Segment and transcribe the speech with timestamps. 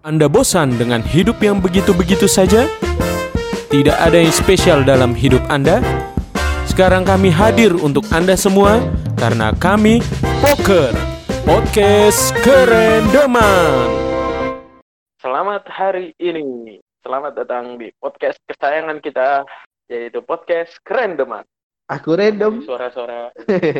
[0.00, 2.64] Anda bosan dengan hidup yang begitu-begitu saja?
[3.68, 5.84] Tidak ada yang spesial dalam hidup Anda?
[6.64, 8.80] Sekarang kami hadir untuk Anda semua
[9.20, 10.00] karena kami
[10.40, 10.96] Poker
[11.44, 13.92] Podcast Keren Deman.
[15.20, 16.80] Selamat hari ini.
[17.04, 19.44] Selamat datang di podcast kesayangan kita,
[19.92, 21.44] yaitu podcast Keren Deman.
[21.92, 22.64] Aku random.
[22.64, 23.36] Suara-suara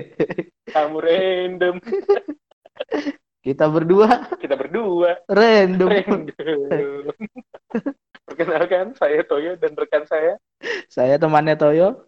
[0.76, 1.80] kamu random.
[3.40, 5.88] Kita berdua Kita berdua random.
[5.88, 7.08] random.
[8.28, 10.36] Perkenalkan, saya Toyo dan rekan saya.
[10.92, 12.04] Saya temannya Toyo.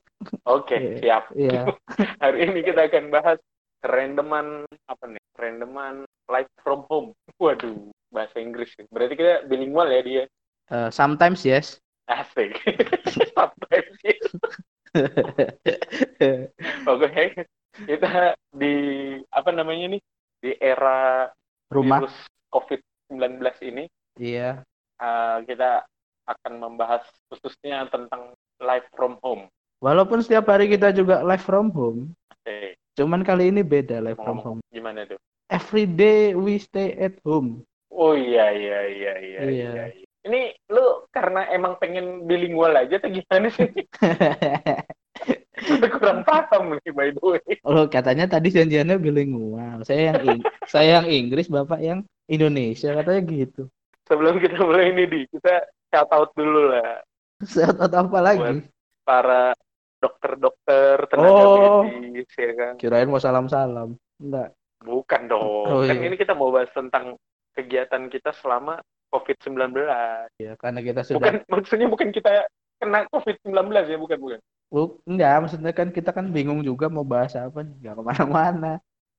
[0.46, 1.00] Oke, Iya.
[1.00, 1.24] siap.
[1.34, 1.62] Iya.
[2.22, 3.38] Hari ini kita akan bahas
[3.82, 5.22] randoman apa nih?
[5.34, 7.10] Randoman live from home.
[7.40, 8.70] Waduh, bahasa Inggris.
[8.92, 10.24] Berarti kita bilingual ya dia.
[10.70, 11.80] Eh, sometimes yes.
[12.06, 12.54] Asik.
[13.34, 14.22] Sometimes yes.
[16.92, 17.24] Oke,
[17.88, 18.10] kita
[18.52, 18.74] di
[19.32, 20.00] apa namanya nih?
[20.42, 21.30] Di era
[21.70, 22.02] Rumah.
[22.02, 22.16] virus
[22.50, 23.84] COVID-19 ini
[24.18, 24.66] Iya.
[24.98, 25.86] eh, kita
[26.26, 29.46] akan membahas khususnya tentang live from home.
[29.78, 34.38] Walaupun setiap hari kita juga live from home, Oke, cuman kali ini beda live from
[34.38, 34.60] home.
[34.70, 35.18] gimana tuh?
[35.50, 37.66] Every day we stay at home.
[37.90, 39.40] Oh iya iya iya iya.
[39.42, 39.70] Iya.
[39.74, 39.84] iya.
[40.22, 43.66] Ini lu karena emang pengen bilingual aja atau gimana sih?
[45.94, 47.54] Kurang paham nih by the way.
[47.62, 49.82] oh, katanya tadi janjiannya bilingual.
[49.82, 53.62] Saya yang Ing- saya yang Inggris, Bapak yang Indonesia, katanya gitu.
[54.06, 57.00] Sebelum kita mulai ini di, kita shout out dulu lah
[57.42, 58.66] Sehat atau apa lagi?
[59.02, 59.50] para
[59.98, 61.82] dokter-dokter, tenaga Oh.
[61.82, 62.74] medis ya kan.
[62.78, 63.94] Kirain mau salam-salam.
[64.18, 64.54] Enggak.
[64.82, 65.42] Bukan dong.
[65.66, 66.10] Oh, kan iya.
[66.10, 67.14] ini kita mau bahas tentang
[67.54, 69.78] kegiatan kita selama COVID-19.
[70.38, 72.46] Ya, karena kita sudah Bukan maksudnya bukan kita
[72.82, 73.54] kena COVID-19
[73.86, 74.40] ya, bukan bukan.
[74.66, 78.72] Bu, enggak, maksudnya kan kita kan bingung juga mau bahas apa nih, enggak ke mana-mana.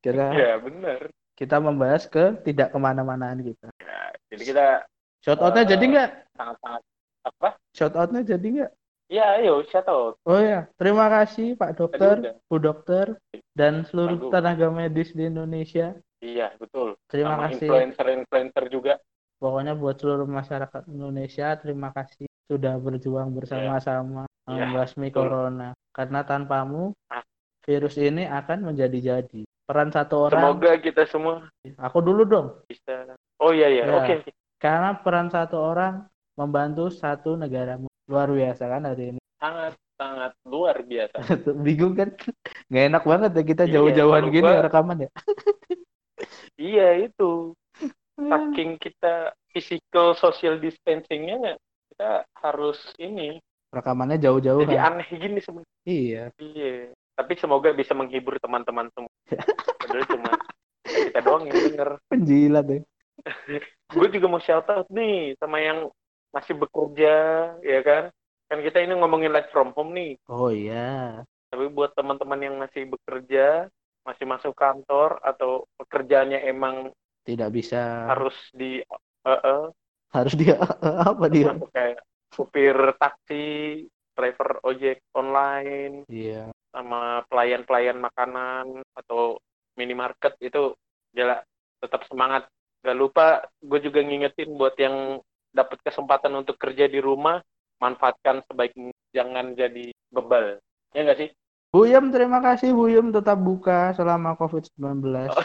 [0.03, 1.07] Kira Ya benar.
[1.33, 3.71] kita membahas ke tidak ke mana-manaan kita.
[4.27, 4.83] Jadi kita
[5.23, 6.09] Shout outnya Eh, jadi enggak?
[6.35, 6.81] sangat-sangat
[7.23, 7.49] apa?
[7.71, 8.71] Shout outnya jadi enggak?
[9.07, 10.17] Ya, ayo shout out.
[10.25, 12.35] Oh ya, terima kasih Pak Dokter.
[12.49, 13.15] Bu Dokter,
[13.53, 14.31] dan seluruh Bagus.
[14.33, 15.93] tenaga medis di Indonesia.
[16.19, 16.97] Iya, betul.
[17.07, 17.67] Terima Sama kasih.
[17.69, 18.93] influencer-influencer juga.
[19.37, 25.23] Pokoknya buat seluruh masyarakat Indonesia, terima kasih sudah berjuang bersama-sama Iya, membasmi betul.
[25.23, 25.71] corona.
[25.89, 27.23] Karena tanpamu, Ah.
[27.61, 29.47] virus ini akan menjadi-jadi.
[29.63, 31.47] Peran satu orang, Semoga kita semua
[31.79, 32.47] aku dulu dong.
[32.65, 33.15] bisa.
[33.39, 33.95] Oh iya iya, Ya.
[33.95, 34.15] oke.
[34.59, 36.03] Karena peran satu orang
[36.35, 39.19] membantu satu negara luar biasa kan hari ini.
[39.39, 41.15] Sangat sangat luar biasa.
[41.63, 42.11] Bingung kan?
[42.67, 45.09] Nggak enak banget ya kita Iya, jauh-jauhan gini gua- rekaman ya.
[46.59, 47.55] iya itu.
[48.13, 51.57] Saking kita physical social distancingnya
[51.93, 53.37] kita harus ini
[53.73, 54.69] Rekamannya jauh-jauh.
[54.69, 55.81] jadi aneh gini sebenarnya.
[55.85, 56.23] Iya.
[56.37, 56.93] Iya.
[57.17, 59.09] Tapi semoga bisa menghibur teman-teman semua.
[59.81, 60.31] Padahal cuma
[60.85, 61.89] kita doang yang denger.
[62.05, 62.79] Penjilat ya.
[63.97, 65.89] Gue juga mau shout out nih sama yang
[66.29, 67.13] masih bekerja,
[67.65, 68.03] ya kan?
[68.49, 70.21] Kan kita ini ngomongin live from home nih.
[70.29, 71.25] Oh iya.
[71.49, 73.69] Tapi buat teman-teman yang masih bekerja,
[74.05, 76.93] masih masuk kantor atau pekerjaannya emang
[77.23, 79.65] Tidak bisa harus di eh, eh,
[80.13, 80.55] harus dia
[81.09, 81.57] apa dia?
[81.73, 81.99] kayak
[82.33, 83.45] supir taksi,
[84.13, 86.49] driver ojek online, Iya.
[86.73, 89.37] sama pelayan-pelayan makanan atau
[89.77, 90.73] minimarket itu
[91.13, 91.41] gila
[91.81, 92.45] tetap semangat.
[92.81, 95.21] Gak lupa gue juga ngingetin buat yang
[95.53, 97.37] dapat kesempatan untuk kerja di rumah,
[97.77, 98.73] manfaatkan sebaik
[99.13, 100.57] jangan jadi bebal.
[100.93, 101.29] Ya nggak sih?
[101.73, 105.29] Buyem terima kasih Buyem tetap buka selama COVID-19.
[105.29, 105.41] Oh.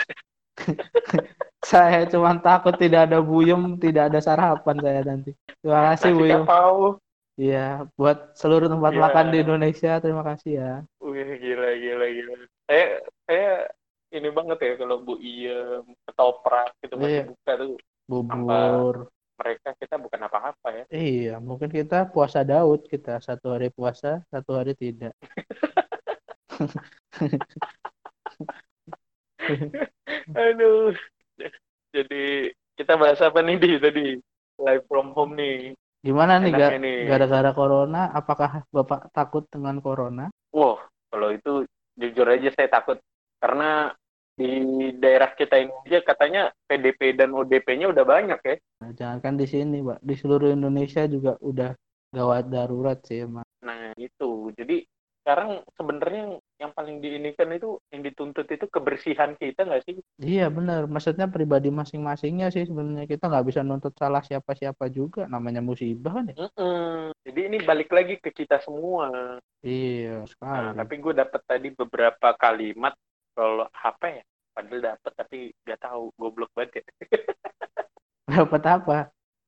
[1.59, 5.35] saya cuma takut tidak ada Buyem, tidak ada sarapan saya nanti.
[5.59, 6.75] Terima kasih Nasi kapau.
[7.39, 8.99] Iya, buat seluruh tempat Iya.
[8.99, 10.73] makan di Indonesia terima kasih ya.
[10.99, 12.33] Wih, gila, gila, gila.
[12.67, 12.87] Saya,
[13.31, 13.53] saya
[14.11, 17.25] ini banget ya kalau Bu Iem, ketoprak gitu masih Iya.
[17.31, 17.75] buka tuh.
[18.09, 18.95] Bubur.
[19.39, 20.85] Mereka kita bukan apa-apa ya.
[20.91, 25.15] Iya, mungkin kita puasa Daud kita satu hari puasa, satu hari tidak.
[30.35, 30.91] Aduh.
[31.97, 34.07] Jadi kita bahas apa nih di tadi?
[34.59, 35.73] Live from home nih.
[36.03, 36.99] Gimana nih Enaknya ga- nih.
[37.11, 38.03] gara-gara corona?
[38.15, 40.31] Apakah Bapak takut dengan corona?
[40.51, 41.67] Wow, kalau itu
[41.99, 42.99] jujur aja saya takut
[43.39, 43.95] karena
[44.39, 44.51] di
[45.03, 48.57] daerah kita ini aja katanya PDP dan ODP-nya udah banyak ya.
[48.79, 49.99] Nah, jangankan di sini, Pak.
[49.99, 51.75] Di seluruh Indonesia juga udah
[52.15, 53.43] gawat darurat sih, emang.
[53.67, 54.55] Nah, itu.
[54.55, 54.87] Jadi
[55.23, 59.95] sekarang sebenarnya yang, paling diinikan itu yang dituntut itu kebersihan kita nggak sih?
[60.19, 60.91] Iya, benar.
[60.91, 65.31] Maksudnya pribadi masing-masingnya sih sebenarnya kita nggak bisa nuntut salah siapa-siapa juga.
[65.31, 66.37] Namanya musibah kan ya.
[66.37, 67.15] Mm-mm.
[67.23, 69.39] Jadi ini balik lagi ke kita semua.
[69.63, 70.79] Iya, Nah, sekali.
[70.83, 72.95] tapi gue dapat tadi beberapa kalimat
[73.33, 74.25] kalau apa ya?
[74.51, 76.85] Padahal dapat tapi nggak tahu goblok banget ya.
[78.29, 78.99] Dapat apa?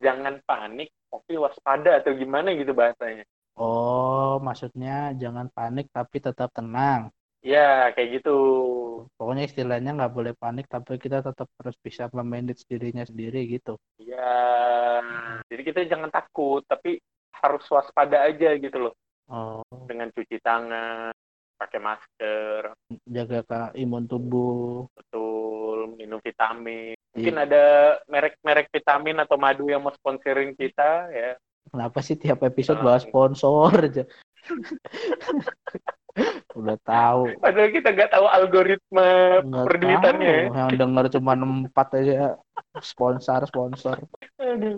[0.01, 3.29] jangan panik tapi waspada atau gimana gitu bahasanya.
[3.59, 7.11] Oh, maksudnya jangan panik tapi tetap tenang.
[7.41, 8.37] Ya, kayak gitu.
[9.17, 13.81] Pokoknya istilahnya nggak boleh panik tapi kita tetap harus bisa memanage dirinya sendiri gitu.
[13.97, 15.01] Ya,
[15.49, 17.01] jadi kita jangan takut, tapi
[17.41, 18.95] harus waspada aja gitu loh.
[19.31, 21.15] Oh, Dengan cuci tangan,
[21.57, 22.63] pakai masker,
[23.09, 24.89] jaga ke imun tubuh.
[24.97, 26.97] betul, minum vitamin.
[27.17, 27.45] Mungkin Iya.
[27.47, 27.65] ada
[28.07, 31.33] merek-merek vitamin atau madu yang mau sponsorin kita ya.
[31.67, 32.85] Kenapa sih tiap episode Ah.
[32.87, 34.05] bahas sponsor aja?
[36.51, 37.39] Udah tahu.
[37.39, 39.09] Padahal kita nggak tahu algoritma
[39.41, 40.27] Nggak perduitannya.
[40.27, 40.43] ya.
[40.43, 40.57] tahu.
[40.59, 42.15] Yang denger cuma empat aja
[42.81, 43.97] sponsor sponsor.
[44.37, 44.77] Aduh,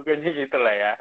[0.00, 0.92] pokoknya gitu lah ya.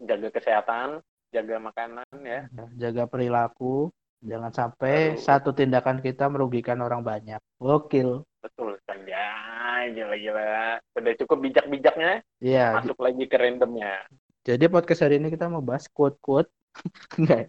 [0.00, 0.88] Jaga kesehatan,
[1.28, 2.48] jaga makanan ya.
[2.74, 3.92] Jaga perilaku.
[4.18, 5.20] Jangan sampai Aduh.
[5.20, 7.38] satu tindakan kita merugikan orang banyak.
[7.58, 8.24] Gokil.
[8.40, 9.28] Betul kan ya,
[9.88, 10.80] gila-gila.
[10.90, 12.80] Sudah cukup bijak-bijaknya, Iya.
[12.80, 14.08] masuk lagi ke randomnya.
[14.46, 16.50] Jadi podcast hari ini kita mau bahas quote-quote.
[17.18, 17.48] Enggak.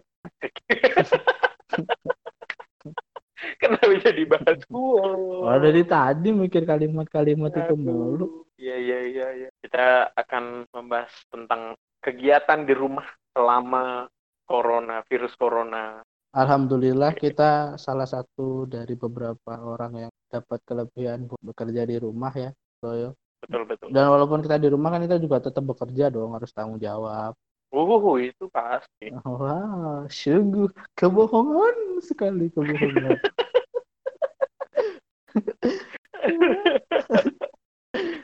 [3.60, 5.16] Kenapa jadi bahas gua?
[5.48, 8.44] Oh, dari tadi mikir kalimat-kalimat itu mulu.
[8.60, 9.48] Iya, iya, iya, iya.
[9.64, 14.08] Kita akan membahas tentang kegiatan di rumah selama
[14.44, 16.04] corona, virus corona.
[16.30, 22.50] Alhamdulillah kita salah satu dari beberapa orang yang dapat kelebihan bekerja di rumah ya.
[22.80, 23.19] Soyo.
[23.40, 23.88] Betul, betul.
[23.88, 27.32] Dan walaupun kita di rumah kan kita juga tetap bekerja dong, harus tanggung jawab.
[27.70, 29.08] Uh, itu pasti.
[29.24, 33.16] Wah, sungguh kebohongan sekali kebohongan.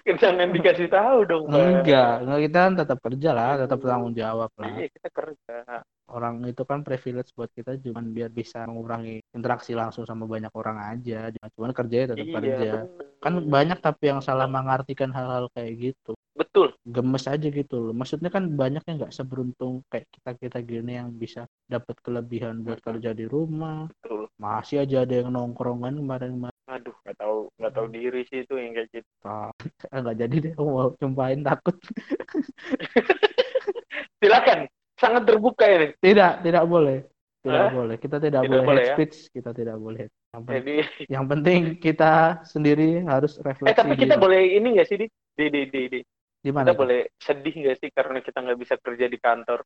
[0.06, 1.44] Jangan dikasih tahu dong.
[1.50, 4.70] Enggak, enggak kita kan tetap kerja lah, tetap tanggung jawab lah.
[4.78, 5.56] Iya, kita kerja.
[6.06, 10.78] Orang itu kan privilege buat kita cuman biar bisa mengurangi interaksi langsung sama banyak orang
[10.94, 11.34] aja.
[11.58, 12.70] Cuman kerjanya tetap Iya, kerja.
[12.86, 13.06] bener.
[13.18, 16.14] Kan banyak tapi yang salah mengartikan hal-hal kayak gitu.
[16.38, 16.78] Betul.
[16.86, 17.94] Gemes aja gitu loh.
[17.96, 23.10] Maksudnya kan banyak yang nggak seberuntung kayak kita-kita gini yang bisa dapat kelebihan buat kerja
[23.10, 23.90] di rumah.
[23.90, 24.30] Betul.
[24.38, 26.55] Masih aja ada yang nongkrongan kemarin-kemarin.
[26.76, 29.08] Aduh, nggak tahu, nggak tahu diri sih itu yang kayak gitu.
[29.24, 29.48] Ah,
[30.04, 31.76] nggak jadi deh aku mau nyumpahin takut.
[34.20, 34.68] Silakan,
[35.00, 35.88] sangat terbuka ini.
[35.96, 37.08] Tidak, tidak boleh.
[37.40, 37.70] Tidak Hah?
[37.72, 37.96] boleh.
[37.96, 38.94] Kita tidak, Tidak boleh boleh hate ya?
[38.98, 39.16] speech.
[39.32, 40.04] Kita tidak boleh.
[40.34, 40.76] Yang, pen- Jadi,
[41.14, 42.12] yang penting kita
[42.44, 44.20] sendiri harus eh refleksi tapi kita diri.
[44.20, 45.06] boleh ini nggak sih di
[45.36, 46.00] di di di, di.
[46.44, 46.66] Di mana?
[46.66, 46.80] kita tuh?
[46.84, 49.60] boleh sedih nggak sih karena kita nggak bisa kerja di kantor?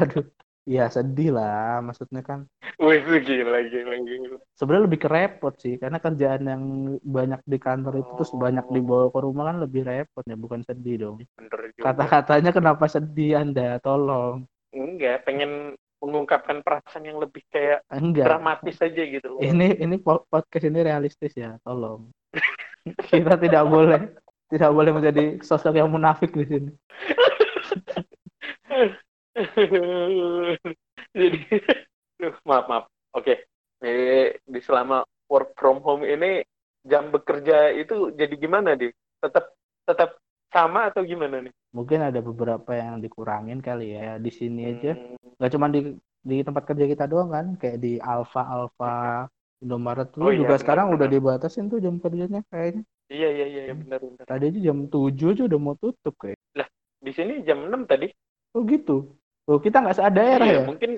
[0.00, 0.26] Aduh.
[0.66, 1.78] Ya sedih lah.
[1.80, 4.36] Maksudnya kan Wih, gila, gila, gila.
[4.52, 6.62] sebenarnya lebih kerepot sih karena kerjaan yang
[7.00, 8.38] banyak di kantor itu terus Oh.
[8.38, 11.16] banyak dibawa ke rumah kan lebih repot ya bukan sedih dong.
[11.76, 13.80] Kata-katanya kenapa sedih Anda?
[13.80, 14.44] Tolong.
[14.70, 18.28] Enggak, pengen mengungkapkan perasaan yang lebih kayak Enggak.
[18.28, 19.40] dramatis aja gitu loh.
[19.40, 22.12] Ini ini po- podcast ini realistis ya, tolong.
[23.08, 24.12] Kita tidak boleh
[24.46, 26.70] tidak boleh menjadi sosok yang munafik di sini.
[31.16, 31.38] Jadi,
[32.16, 32.84] Duh, maaf maaf.
[33.12, 33.44] Oke,
[33.76, 33.92] Di,
[34.40, 36.40] di selama work from home ini
[36.86, 38.88] jam bekerja itu jadi gimana di?
[39.20, 39.44] Tetap
[39.84, 40.10] tetap
[40.48, 41.52] sama atau gimana nih?
[41.76, 44.96] Mungkin ada beberapa yang dikurangin kali ya di sini aja.
[44.96, 45.80] Hmm, Nggak cuma di
[46.26, 49.28] di tempat kerja kita doang kan, kayak di Alfa Alfa
[49.60, 51.12] Indomaret tuh Oh iya, juga benar, sekarang udah benar.
[51.12, 52.82] dibatasin tuh jam kerjanya kayaknya.
[53.12, 54.24] iya iya iya benar benar.
[54.26, 56.38] Tadi aja jam 7 aja udah mau tutup kayak.
[57.04, 58.08] Di sini jam 6 tadi.
[58.56, 59.12] Oh gitu.
[59.46, 60.62] Oh kita nggak sedaerah Iya, ya?
[60.66, 60.90] mungkin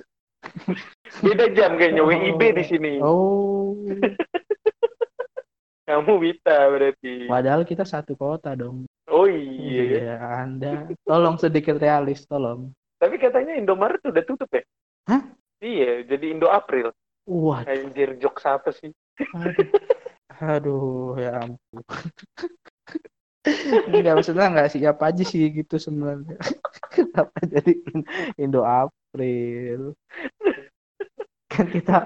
[1.21, 2.93] beda jam kayaknya WIB di sini.
[3.05, 3.77] Oh,
[5.89, 7.25] Kamu Wita berarti.
[7.25, 8.85] padahal kita satu kota dong.
[9.09, 9.81] Oh iya.
[9.81, 9.85] ya.
[9.85, 10.15] Iya,
[10.45, 10.73] Anda.
[11.05, 12.73] Tolong sedikit realis, tolong.
[13.01, 14.65] Tapi katanya Indomaret udah tutup ya?
[15.09, 15.23] Hah?
[15.65, 16.93] Iya, jadi Indo April.
[17.25, 18.93] Wah, Anjir, jokes apa sih?
[19.33, 19.69] aduh.
[20.39, 21.83] Aduh, ya ampun.
[23.89, 26.37] Enggak, maksudnya nggak siap aja sih gitu sebenarnya.
[26.93, 27.73] Kenapa jadi
[28.37, 29.95] Indo April?
[31.49, 31.97] Kan kita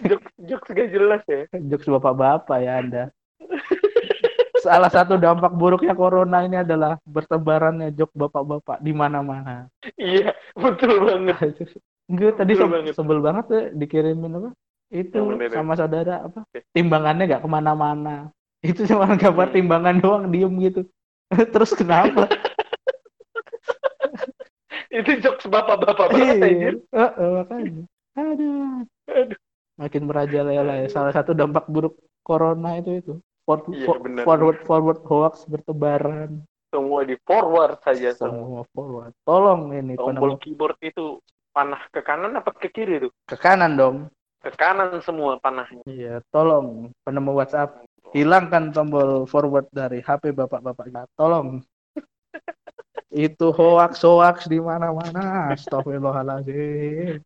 [0.00, 1.44] Jokes, jokes gak jelas ya.
[1.68, 3.04] jokes bapak-bapak ya Anda.
[4.60, 9.72] Salah satu dampak buruknya corona ini adalah bertebarannya jok bapak-bapak di mana-mana.
[9.96, 11.64] Iya, betul banget.
[12.10, 12.92] Enggak, tadi Betul se- banget.
[12.92, 14.50] sebel banget tuh dikirimin apa?
[14.90, 15.54] Itu itu?
[15.54, 16.44] sama saudara apa?
[16.76, 18.28] Timbangannya nggak ke mana-mana.
[18.60, 19.56] Itu cuma gambar Hmm.
[19.56, 20.82] timbangan doang diem gitu.
[21.54, 22.28] Terus kenapa?
[24.90, 26.74] Itu jokes bapak-bapak banget Iya, anjir.
[26.90, 27.82] Heeh, makanya.
[28.18, 28.82] Aduh.
[29.06, 29.38] Aduh.
[29.78, 30.88] Makin merajalela ya.
[30.90, 33.14] Salah satu dampak buruk corona itu itu.
[33.46, 34.22] For- Iya, for- benar.
[34.26, 36.42] forward forward hoax bertebaran.
[36.70, 38.34] Semua di forward saja semua.
[38.34, 39.12] Semua forward.
[39.24, 41.18] Tolong ini Tombol penemu keyboard itu
[41.50, 43.12] panah ke kanan apa ke kiri tuh?
[43.26, 43.96] ke kanan dong.
[44.38, 45.82] Ke kanan semua panahnya.
[45.86, 51.08] Iya, tolong penemu WhatsApp hilangkan tombol forward dari HP bapak-bapak.
[51.14, 51.62] Tolong.
[53.10, 55.50] Itu hoax hoax di mana-mana.
[55.54, 57.18] Astagfirullahaladzim.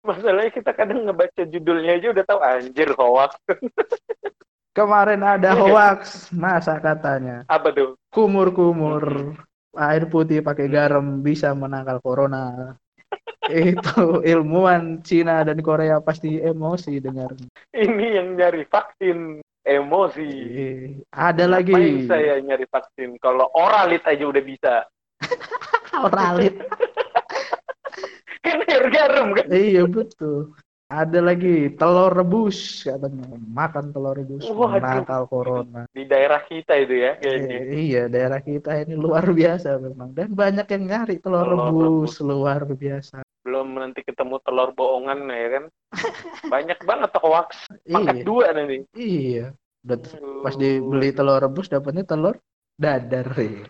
[0.00, 3.36] Masalahnya kita kadang ngebaca judulnya aja udah tahu anjir hoax.
[4.78, 5.60] Kemarin ada Iya.
[5.66, 7.98] hoax, masa katanya Apa tuh?
[8.14, 9.34] kumur-kumur
[9.74, 12.74] air putih pakai garam bisa menangkal corona.
[13.50, 17.34] Itu ilmuwan Cina dan Korea pasti emosi dengar.
[17.74, 20.30] Ini yang nyari vaksin emosi.
[20.30, 24.74] Eh, Ada lagi Ngapain saya nyari vaksin kalau oralit aja udah bisa.
[26.06, 26.54] oralit.
[28.44, 29.46] Kan air garam kan.
[29.52, 30.56] Iya betul.
[30.90, 33.30] Ada lagi telur rebus katanya.
[33.30, 34.82] Makan telur rebus Waduh.
[34.82, 35.86] menangkal corona.
[35.94, 37.56] Di daerah kita itu ya kayaknya.
[37.62, 40.10] Eh, iya, daerah kita ini luar biasa memang.
[40.18, 43.22] Dan banyak yang nyari telur Telur rebus luar biasa.
[43.46, 45.64] Belum nanti ketemu telur bohongan ya kan.
[46.58, 47.70] Banyak banget hoax.
[47.86, 48.82] Iya, Pangkat dua nanti.
[48.98, 49.54] iya.
[49.86, 50.42] Udah Aduh.
[50.42, 52.34] pas dibeli telur rebus dapatnya telur
[52.74, 53.30] dadar.
[53.38, 53.62] ya.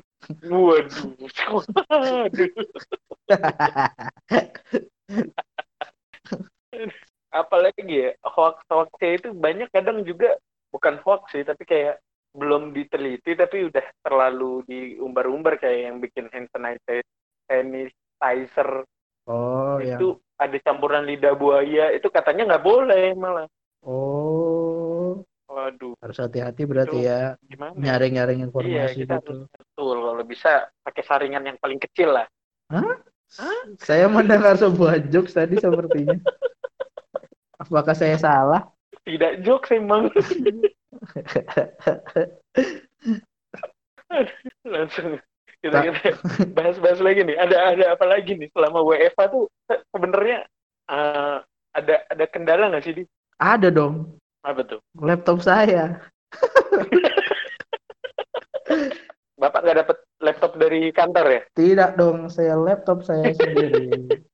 [0.48, 1.12] Waduh.
[1.84, 2.48] Aduh.
[7.30, 10.34] Apalagi ya hoax-hoaxnya itu banyak kadang juga
[10.74, 16.46] bukan hoax sih tapi kayak belum diteliti tapi udah terlalu diumbar-umbar kayak yang bikin hand
[16.54, 17.02] sanitizer,
[17.50, 18.86] sanitizer
[19.30, 23.46] Oh, itu ada campuran lidah buaya itu katanya nggak boleh malah.
[23.86, 27.74] Oh, Waduh, harus hati-hati berarti Itu ya gimana?
[27.74, 27.78] ya?
[27.78, 29.30] nyaring-nyaring Iya, informasi kita gitu.
[29.30, 30.50] harus betul kalau bisa
[30.82, 32.26] pakai saringan yang paling kecil lah.
[33.78, 36.18] Saya mendengar sebuah jokes tadi sepertinya.
[37.60, 38.64] Apakah saya salah?
[39.04, 40.08] Tidak jokes emang.
[44.66, 45.20] Langsung
[45.60, 46.10] kita kita
[46.56, 47.36] bahas-bahas lagi nih.
[47.36, 50.48] Ada ada apa lagi nih selama WFA tuh se- sebenarnya
[50.88, 51.36] eh,
[51.76, 53.04] ada ada kendala nggak sih di
[53.40, 54.80] Ada dong, apa tuh?
[55.00, 55.96] laptop saya.
[59.40, 61.40] Bapak nggak dapet laptop dari kantor ya?
[61.56, 63.88] Tidak dong, saya laptop saya sendiri.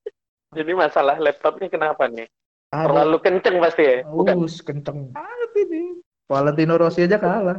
[0.57, 2.27] Jadi masalah laptopnya kenapa nih?
[2.75, 3.97] Ada Terlalu kenceng pasti ya?
[4.11, 5.83] Us kenceng banget ini.
[6.27, 7.59] Valentino Rossi aja kalah.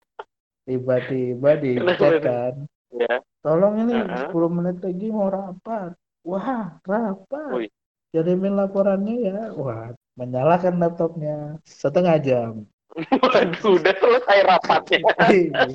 [0.66, 2.54] Tiba-tiba di chat kan.
[2.94, 3.20] Ya.
[3.42, 4.30] Tolong ini Uh-uh.
[4.30, 5.92] 10 menit lagi mau rapat.
[6.22, 7.50] Wah, rapat.
[7.52, 7.70] Wih.
[8.14, 9.38] Kirimin laporannya ya.
[9.58, 12.52] Wah, menyalakan laptopnya setengah jam.
[13.24, 15.00] Waduh, udah selesai rapatnya.
[15.32, 15.66] Iya.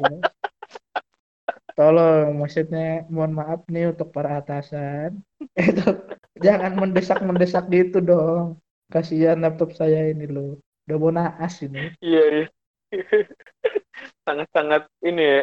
[1.78, 5.22] Tolong, maksudnya mohon maaf nih untuk para atasan.
[5.54, 8.62] Itu jangan mendesak-mendesak gitu dong.
[8.88, 10.58] Kasihan laptop saya ini loh.
[10.88, 11.91] Udah mau naas ini.
[12.00, 12.46] Iya, iya.
[14.25, 15.41] Sangat-sangat ini ya.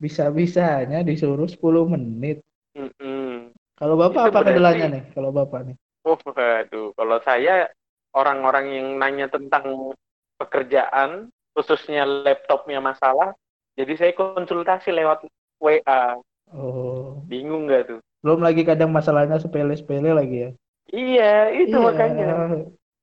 [0.00, 1.60] Bisa-bisanya disuruh 10
[1.92, 2.40] menit.
[2.76, 3.52] Mm-mm.
[3.76, 5.04] Kalau Bapak Itu apa kendalanya nih?
[5.12, 5.76] Kalau Bapak nih.
[6.08, 6.96] Oh, waduh.
[6.96, 7.68] Kalau saya
[8.16, 9.92] orang-orang yang nanya tentang
[10.40, 13.36] pekerjaan, khususnya laptopnya masalah,
[13.76, 15.28] jadi saya konsultasi lewat
[15.60, 16.16] WA.
[16.52, 18.00] Oh, Bingung nggak tuh?
[18.26, 20.50] Belum lagi kadang masalahnya sepele-sepele lagi ya.
[20.90, 21.86] Iya, itu Iya.
[21.86, 22.26] makanya.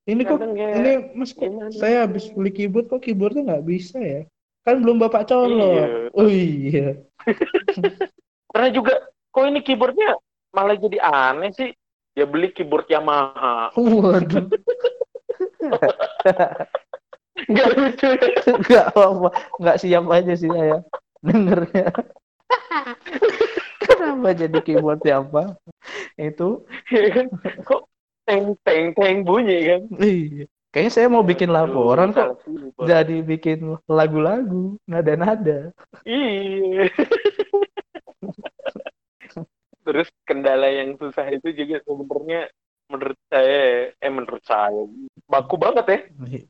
[0.03, 1.71] Ini kok ya, ini Mas kok gimana?
[1.71, 4.27] saya habis beli keyboard kok keyboardnya nggak bisa ya?
[4.67, 5.55] Kan belum Bapak colok.
[5.55, 5.85] Iya.
[6.11, 6.99] Oh iya.
[8.51, 8.99] Karena juga,
[9.31, 10.19] kok ini keyboardnya
[10.51, 11.71] malah jadi aneh sih?
[12.19, 13.71] Ya beli keyboard Yamaha.
[13.79, 14.51] Waduh.
[17.47, 18.27] Nggak lucu ya?
[18.59, 20.83] Nggak apa, nggak siap aja sih saya
[21.23, 21.89] dengernya.
[24.03, 25.55] Kenapa jadi keyboard apa?
[26.19, 27.25] Itu Iya kan?
[27.63, 27.81] Kok
[28.27, 29.81] teng teng teng bunyi kan?
[30.03, 30.43] iya.
[30.74, 32.41] Kayaknya saya mau bikin laporan kok
[32.81, 35.69] jadi bikin lagu-lagu, nada-nada.
[36.01, 36.89] Iya.
[39.86, 42.50] Terus kendala yang susah itu juga sebenarnya
[42.89, 44.81] menurut saya, eh menurut saya
[45.29, 46.00] baku banget ya.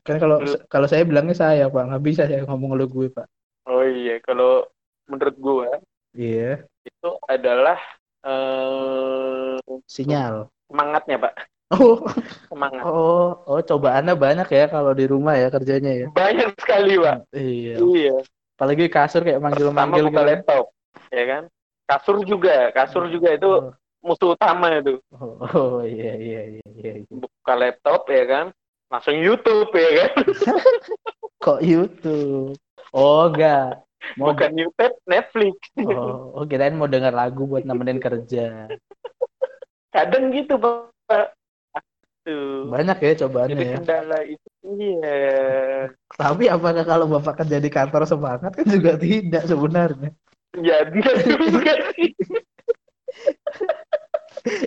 [0.00, 0.40] Kan kalau
[0.72, 3.26] kalau saya bilangnya saya, Pak, nggak bisa saya ngomong lu gue, Pak.
[3.68, 4.64] Oh iya, kalau
[5.04, 5.68] menurut gua
[6.14, 7.78] Iya, itu adalah
[8.24, 10.48] eh sinyal.
[10.70, 11.34] semangatnya pak,
[11.74, 12.02] Oh,
[12.46, 12.82] semangat.
[12.86, 16.06] oh, oh, cobaannya banyak ya kalau di rumah ya kerjanya ya.
[16.10, 17.18] Banyak sekali pak.
[17.34, 17.76] Iya.
[17.82, 18.14] Iya.
[18.54, 20.22] Apalagi kasur kayak manggil-manggil gitu.
[20.22, 20.64] laptop,
[21.10, 21.42] ya kan?
[21.84, 25.02] Kasur juga, kasur juga itu Oh, musuh utama itu.
[25.12, 26.64] oh, oh, iya, iya, iya.
[26.78, 26.92] iya.
[27.10, 28.46] Buka laptop ya kan,
[28.88, 30.12] langsung YouTube ya kan?
[31.44, 32.54] Kok YouTube?
[32.94, 33.82] Oh, enggak.
[34.20, 35.56] Mau Bukan YouTube, Netflix.
[35.80, 38.68] Oh, oh, kirain mau denger lagu buat nemenin kerja.
[39.94, 41.34] Kadang gitu pak.
[42.24, 42.72] Tuh.
[42.72, 43.76] Banyak ya cobaannya Jadi ya.
[43.76, 44.48] kendala itu
[44.80, 45.20] iya.
[46.16, 50.10] Tapi apakah kalau Bapak kerja di kantor semangat kan juga tidak sebenarnya.
[50.56, 52.10] Jadi juga sih.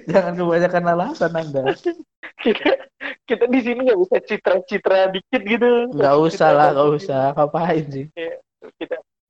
[0.05, 1.63] Jangan kebanyakan alasan Anda.
[2.45, 2.69] kita
[3.25, 5.71] kita di sini nggak bisa citra-citra dikit gitu.
[5.97, 7.23] Nggak usah lah, nggak usah.
[7.33, 8.05] Ngapain sih?
[8.13, 8.26] Kita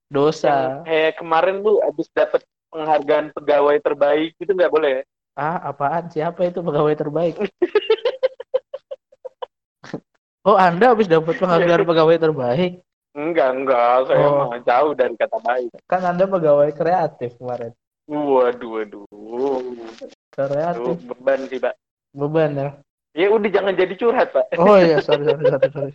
[0.07, 0.47] Dosa.
[0.47, 5.01] yang kayak kemarin lu abis dapet penghargaan pegawai terbaik gitu nggak boleh ya?
[5.33, 6.07] Ah, apaan?
[6.07, 7.35] Siapa itu pegawai terbaik?
[10.47, 12.71] oh, Anda habis dapat penghargaan pegawai terbaik?
[13.11, 14.07] Enggak, enggak.
[14.07, 14.47] Saya Oh.
[14.47, 15.69] mah jauh dari kata baik.
[15.85, 17.73] Kan Anda pegawai kreatif kemarin.
[18.07, 19.03] Waduh, waduh.
[19.03, 20.95] Itu Kreatif.
[21.03, 21.75] beban sih, Pak.
[22.13, 22.69] Beban ya.
[23.11, 24.53] Ya udah jangan jadi curhat, Pak.
[24.55, 25.93] Oh iya, sorry, sorry, sorry, sorry.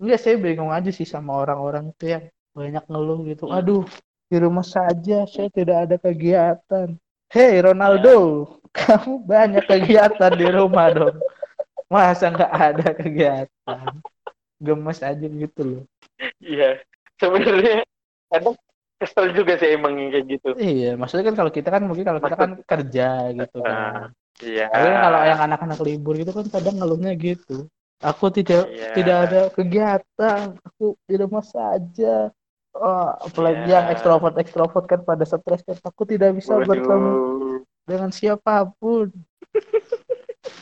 [0.00, 3.44] Enggak, saya bingung aja sih sama orang-orang itu yang banyak ngeluh gitu.
[3.50, 3.84] Aduh,
[4.26, 6.98] di rumah saja saya tidak ada kegiatan.
[7.30, 11.16] Hei Ronaldo, kamu banyak kegiatan di rumah dong.
[11.86, 13.86] Masa nggak ada kegiatan?
[14.60, 15.82] Gemes aja gitu loh.
[16.42, 16.82] Iya.
[17.22, 17.86] Sebenarnya
[18.30, 18.56] kadang
[19.00, 20.50] kesel juga sih emang kayak gitu.
[20.58, 24.10] Iya, maksudnya kan kalau kita kan mungkin kalau kita kan kerja gitu kan.
[24.42, 24.66] Iya.
[24.68, 27.70] Tapi kan kalau yang anak-anak libur gitu kan kadang ngeluhnya gitu.
[28.00, 28.96] Aku tidak Iya.
[28.96, 32.32] tidak ada kegiatan, aku di rumah saja.
[32.70, 33.82] Oh, apalagi Iya.
[33.82, 37.58] yang ekstrovert ekstrovert kan pada stres kan aku tidak bisa bertemu Waduh.
[37.82, 39.10] dengan siapa pun.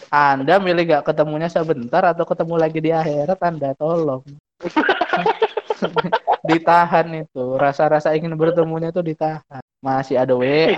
[0.09, 4.25] Anda milih gak ketemunya sebentar atau ketemu lagi di akhirat Anda tolong.
[6.49, 10.75] ditahan itu rasa-rasa ingin bertemunya itu ditahan masih ada WA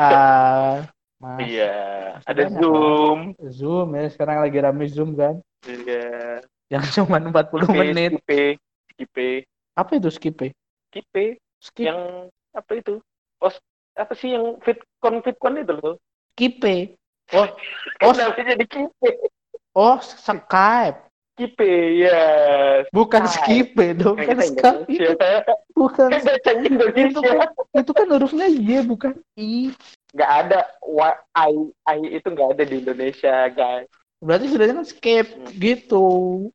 [1.17, 1.73] masih Iya.
[2.21, 3.19] Masih Ada Zoom.
[3.49, 6.43] Zoom ya sekarang lagi rame Zoom kan Iya.
[6.69, 8.59] yang cuma 40 menit Skipe,
[8.93, 9.31] skipe,
[9.73, 10.37] apa itu skip
[10.91, 11.39] skipe.
[11.63, 12.01] skip Yang
[12.51, 12.95] apa itu?
[13.39, 13.53] Oh,
[13.95, 15.95] apa sih yang fitcon fitcon itu loh?
[16.35, 16.63] skip
[17.31, 17.47] oh
[18.03, 19.11] oh Kenapa jadi kipe?
[19.77, 20.99] oh Skype
[21.39, 22.21] Kipe, ya.
[22.93, 23.73] bukan Skype.
[23.73, 27.39] skip dong Kan kan Skype bukan Kan itu kan
[27.77, 29.73] itu kan hurufnya Y bukan I
[30.11, 31.55] Nggak ada wa, I,
[31.87, 33.87] I itu nggak ada di Indonesia, guys.
[34.21, 36.07] Berarti sebenarnya kan skip gitu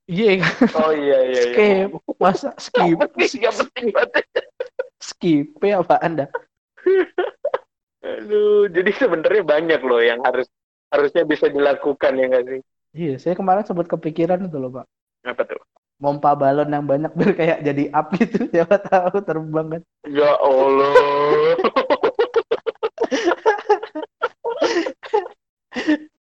[0.05, 1.41] Y kan Oh iya iya iya.
[1.41, 1.89] skip
[2.22, 4.24] masa skip Nggak penting, penting banget.
[5.01, 6.25] skip apa anda
[8.05, 10.45] Aduh, jadi sebenarnya banyak loh yang harus
[10.93, 12.61] harusnya bisa dilakukan ya nggak sih?
[12.96, 14.85] Iya, saya kemarin sempat kepikiran itu loh, Pak.
[15.25, 15.57] Apa tuh?
[15.98, 18.46] Mompa balon yang banyak biar kayak jadi up gitu.
[18.53, 19.81] Siapa tahu terbang kan.
[20.05, 20.94] Ya Allah.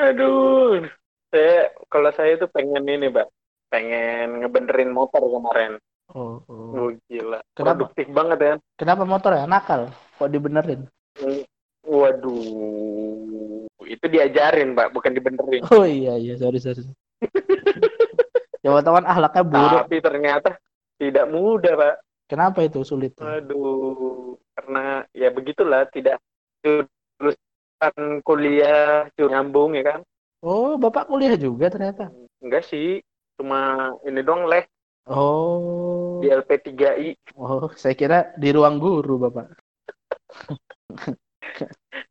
[0.00, 0.88] Aduh,
[1.28, 3.28] saya kalau saya tuh pengen ini, Mbak.
[3.70, 5.76] Pengen ngebenerin motor kemarin.
[6.10, 6.72] Oh, oh.
[6.74, 7.38] Oh, gila.
[7.54, 7.86] Kenapa?
[7.86, 8.54] Produktif banget ya.
[8.80, 9.44] Kenapa motor ya?
[9.46, 9.92] Nakal.
[10.18, 10.88] Kok dibenerin?
[11.20, 11.44] Hmm,
[11.80, 15.64] Waduh, itu diajarin, Mbak, bukan dibenerin.
[15.72, 16.36] Oh iya, iya.
[16.36, 16.84] Sorry, sorry.
[18.60, 19.80] Siapa tahu kan ahlaknya buruk.
[19.88, 20.50] Tapi ternyata
[21.00, 21.94] tidak mudah, Pak.
[22.28, 23.16] Kenapa itu sulit?
[23.18, 26.20] Aduh, karena ya begitulah, tidak
[27.80, 30.00] jurusan kuliah cuma nyambung ya kan?
[30.44, 32.12] Oh, Bapak kuliah juga ternyata.
[32.40, 33.00] Enggak sih,
[33.40, 34.68] cuma ini dong les
[35.08, 36.20] Oh.
[36.20, 37.16] di LP3I.
[37.34, 39.48] Oh, saya kira di ruang guru, Bapak.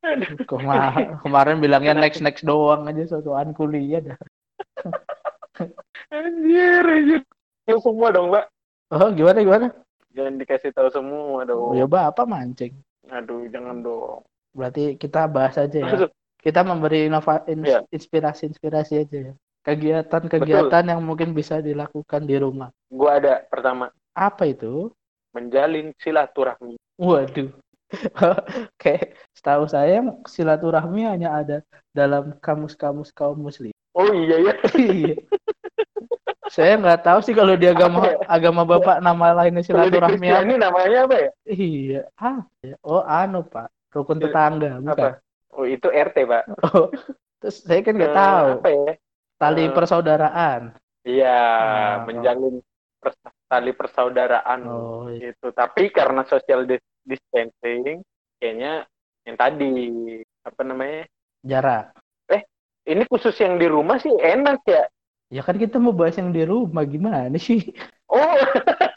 [0.02, 4.18] Aduh, Kema- kemarin bilangnya next next doang aja sosokan kuliah dah.
[6.10, 7.22] anjir, anjir.
[7.70, 8.46] Semua dong, Mbak.
[8.90, 9.68] Oh, gimana gimana?
[10.18, 11.78] Jangan dikasih tahu semua dong.
[11.78, 12.74] Ya Bapak mancing.
[13.08, 14.26] Aduh, jangan dong.
[14.54, 16.08] Berarti kita bahas aja ya.
[16.40, 17.84] Kita memberi Iya.
[17.92, 19.34] inspirasi-inspirasi aja ya.
[19.60, 22.72] Kegiatan-kegiatan yang mungkin bisa dilakukan di rumah.
[22.88, 24.90] Gua ada pertama, Apa itu?
[25.30, 26.74] menjalin silaturahmi.
[26.98, 27.54] Waduh.
[28.82, 31.58] Kayak setahu saya silaturahmi hanya ada
[31.94, 33.70] dalam kamus-kamus kaum muslim.
[33.94, 34.54] Oh iya ya.
[34.80, 35.16] Iya.
[36.50, 40.18] saya nggak tahu sih kalau di agama agama bapak nama lainnya silaturahmi.
[40.18, 41.30] Kristiani namanya apa ya?
[41.46, 42.02] Iya.
[42.18, 42.42] Ah,
[42.82, 44.94] oh anu pak, rukun tetangga bukan?
[44.94, 45.08] Apa?
[45.54, 46.44] Oh, itu RT, Pak.
[46.70, 46.88] Oh,
[47.42, 48.92] terus saya kan nggak Eh, tahu Apa ya?
[49.40, 50.62] tali Eh, persaudaraan.
[51.08, 52.56] Iya, Ah, menjalin
[53.02, 55.32] pers- tali persaudaraan Oh, iya.
[55.32, 55.48] gitu.
[55.56, 58.04] Tapi karena social dis- distancing,
[58.38, 58.86] kayaknya
[59.26, 59.72] yang tadi
[60.46, 61.04] apa namanya?
[61.44, 61.96] jarak.
[62.90, 64.84] Ini khusus yang di rumah sih enak ya.
[65.30, 67.70] Ya kan kita mau bahas yang di rumah gimana sih?
[68.10, 68.18] Oh,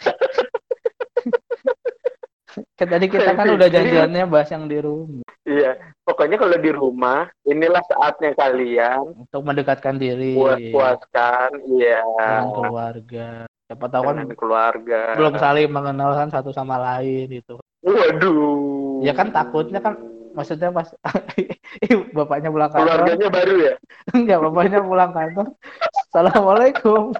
[2.82, 5.78] Kan tadi kita kan udah janjiannya bahas yang di rumah iya.
[6.02, 13.28] Pokoknya kalau di rumah, inilah saatnya kalian untuk mendekatkan diri puas-puaskan, iya, dengan keluarga.
[13.70, 15.14] Siapa tahu kan keluarga.
[15.14, 17.62] belum saling mengenalkan satu sama lain gitu.
[17.86, 19.06] Waduh.
[19.06, 19.94] Ya kan takutnya kan
[20.32, 20.88] Maksudnya pas
[22.16, 23.74] bapaknya pulang kantor, keluarganya baru ya.
[24.16, 25.46] enggak bapaknya pulang kantor.
[26.08, 27.12] Assalamualaikum.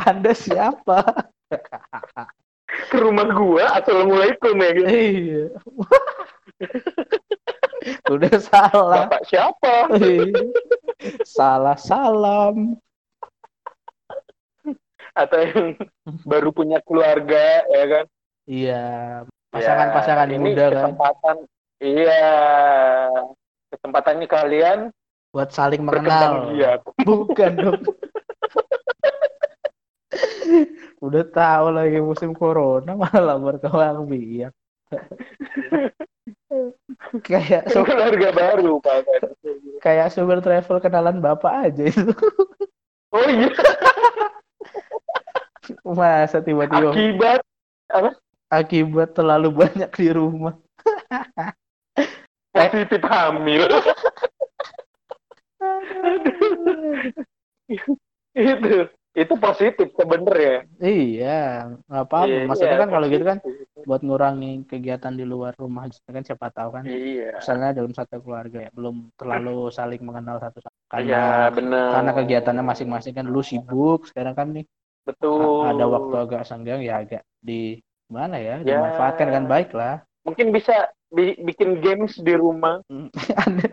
[0.00, 1.04] Anda siapa?
[2.92, 4.70] Ke rumah gua, assalamualaikum ya.
[4.74, 4.88] gitu.
[4.88, 5.44] Iya.
[8.14, 9.06] Udah salah.
[9.06, 9.74] Bapak siapa?
[9.96, 10.32] Iya.
[11.22, 12.76] salah salam.
[15.16, 15.72] atau yang
[16.28, 18.04] baru punya keluarga ya kan
[18.44, 18.84] Iya,
[19.48, 21.36] pasangan-pasangan Ya, muda kan kesempatan
[21.80, 22.20] iya
[23.72, 24.78] kesempatannya kalian
[25.32, 26.52] buat saling mengenal.
[27.04, 27.80] Bukan dong.
[31.04, 34.52] Udah tahu lagi musim corona malah berkembang biak.
[37.26, 39.02] kayak keluarga baru pak
[39.82, 42.14] kayak super travel kenalan bapak aja itu.
[43.10, 43.50] oh iya
[45.82, 47.42] Masa tiba-tiba akibat
[48.46, 50.54] akibat terlalu banyak di rumah.
[52.54, 53.66] positif hamil
[58.36, 58.72] itu
[59.16, 60.68] itu positif sebenarnya.
[60.76, 61.40] Iya,
[61.88, 62.28] nggak apa-apa.
[62.28, 63.38] Iya, Maksudnya iya, kan kalau gitu kan
[63.88, 66.84] buat ngurangi kegiatan di luar rumah kan siapa tahu kan.
[66.84, 67.40] Iya.
[67.40, 71.88] Misalnya dalam satu keluarga ya belum terlalu saling mengenal satu sama iya karena benar.
[71.96, 74.68] karena kegiatannya masing-masing kan lu sibuk sekarang kan nih.
[75.08, 75.64] Betul.
[75.64, 77.80] Ada waktu agak senggang ya agak di
[78.12, 78.76] mana ya Ya.
[78.76, 80.04] dimanfaatkan kan baik lah.
[80.28, 82.84] Mungkin bisa bi- bikin games di rumah.
[83.48, 83.64] Anda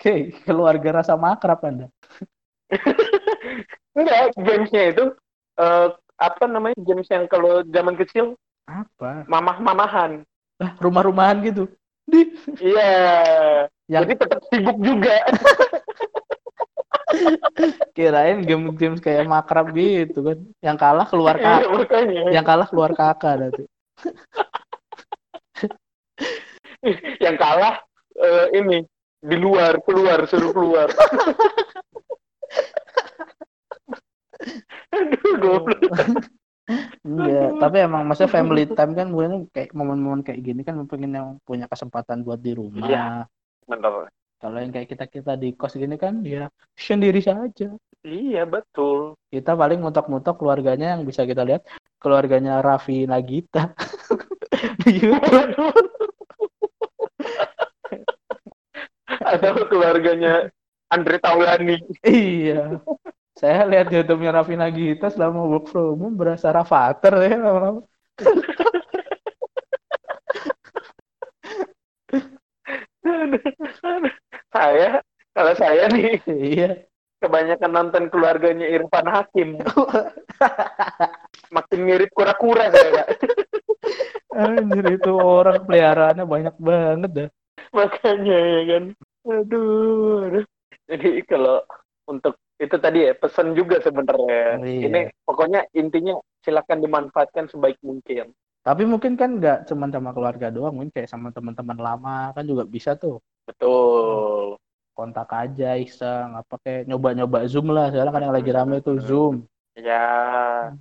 [0.00, 1.92] kayak keluarga rasa makrab anda
[3.98, 5.04] enggak gamesnya itu
[5.58, 5.88] eh,
[6.20, 8.36] apa namanya games yang kalau zaman kecil
[8.68, 9.24] apa?
[9.26, 10.22] mamah-mamahan.
[10.60, 11.66] Lah rumah-rumahan gitu?
[12.06, 12.30] Di.
[12.60, 12.92] Iya.
[13.90, 15.16] Yang jadi tetap sibuk juga.
[17.98, 20.38] Kirain game-game kayak makrab gitu kan.
[20.62, 22.22] Yang kalah keluar Iya, kakak makanya.
[22.30, 23.64] yang kalah keluar kakak nanti.
[27.18, 27.74] Yang kalah
[28.14, 28.78] eh, ini
[29.20, 30.88] di luar keluar suruh keluar
[35.00, 35.80] aduh goblok
[37.02, 41.28] Iya, tapi emang masa family time kan bukan kayak momen-momen kayak gini kan pengen yang
[41.42, 42.86] punya kesempatan buat di rumah.
[42.86, 43.06] Iya.
[43.66, 44.06] bener
[44.38, 46.46] Kalau yang kayak kita-kita di kos gini kan ya
[46.78, 47.74] sendiri saja.
[48.06, 51.66] iya betul Kita paling mutok-mutok keluarganya yang bisa kita lihat
[52.00, 53.74] keluarganya Raffi Nagita
[54.86, 55.74] di YouTube.
[59.20, 60.48] atau keluarganya
[60.90, 62.80] Andre Taulani iya.
[63.40, 67.82] Saya lihat YouTube-nya Raffi Nagita selama work from home berasa Rafathar ya lama-lama.
[74.50, 75.00] saya
[75.32, 76.70] kalau saya nih Iya.
[77.20, 79.48] kebanyakan nonton keluarganya Irfan Hakim
[81.54, 83.04] makin mirip kura-kura saya.
[84.30, 87.28] Anjir itu orang peliharaannya banyak banget dah.
[87.70, 88.84] makanya ya kan
[89.28, 90.44] aduh, aduh.
[90.90, 91.60] jadi kalau
[92.08, 94.60] untuk itu tadi ya pesan juga sebenarnya.
[94.60, 94.84] Iya.
[94.86, 98.36] ini pokoknya intinya silakan dimanfaatkan sebaik mungkin.
[98.60, 102.68] Tapi mungkin kan nggak cuma sama keluarga doang, mungkin kayak sama teman-teman lama kan juga
[102.68, 103.24] bisa tuh.
[103.48, 104.60] Betul.
[104.92, 107.88] Kontak aja iseng apa kayak nyoba-nyoba zoom lah.
[107.88, 109.06] Sekarang kan yang lagi rame tuh Hmm.
[109.08, 109.34] zoom.
[109.80, 110.04] Ya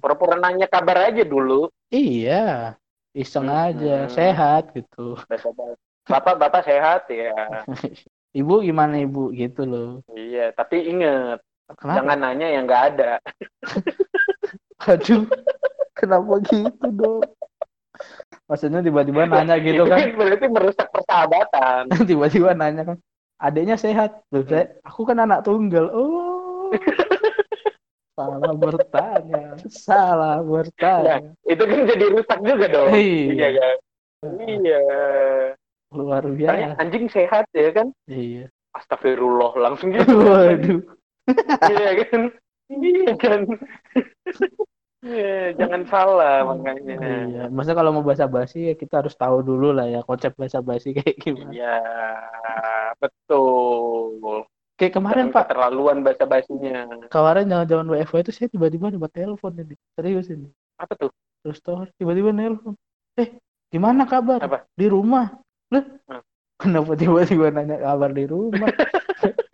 [0.04, 1.72] pura-pura nanya kabar aja dulu.
[1.88, 2.76] Iya.
[3.16, 4.12] Iseng aja Hmm.
[4.12, 5.16] sehat gitu.
[5.32, 7.32] Bapak- bapak bapak sehat ya
[8.40, 9.32] ibu gimana ibu?
[9.32, 10.04] Gitu loh.
[10.12, 11.40] Iya tapi inget
[11.78, 11.98] kenapa?
[12.02, 13.12] Jangan nanya yang nggak ada.
[14.90, 15.28] Aduh
[16.00, 17.24] kenapa gitu dong?
[18.48, 20.00] Maksudnya tiba-tiba nanya gitu Itu kan?
[20.20, 21.82] Berarti merusak persahabatan.
[22.10, 22.98] Tiba-tiba nanya kan
[23.40, 24.24] adiknya sehat?
[24.32, 25.92] Loh saya aku kan anak tunggal.
[25.92, 26.72] Oh.
[28.16, 31.36] Salah bertanya salah bertanya.
[31.48, 32.92] Itu kan jadi rusak juga dong.
[32.92, 33.32] Iya.
[33.32, 33.76] iya kan?
[34.44, 34.82] Iya.
[35.90, 36.74] Luar Tanya, biasa.
[36.84, 37.88] anjing sehat ya kan?
[38.12, 38.52] Iya.
[38.76, 40.20] Astagfirullah langsung gitu.
[40.20, 40.99] Waduh
[41.72, 42.22] iya kan?
[42.70, 43.42] Iya kan?
[45.00, 46.96] Iya, jangan salah makanya.
[47.00, 50.60] Iya maksudnya kalau mau bahasa basi ya kita harus tahu dulu lah ya konsep bahasa
[50.60, 51.52] basi kayak gimana.
[51.56, 51.78] Iya,
[53.00, 54.44] betul.
[54.76, 55.48] kayak kemarin pak.
[55.48, 56.88] keterlaluan bahasa basinya.
[57.12, 59.76] kemarin jangan-jangan WFH itu saya tiba-tiba dapat telepon ini.
[59.96, 60.48] Serius ini.
[60.76, 61.12] Apa tuh?
[61.40, 62.76] terus toh tiba-tiba nelpon.
[63.16, 63.40] Eh
[63.72, 64.44] gimana kabar?
[64.44, 64.68] Apa?
[64.76, 65.32] di rumah.
[65.72, 66.24] Lah Hmm.
[66.60, 68.68] kenapa tiba-tiba nanya kabar di rumah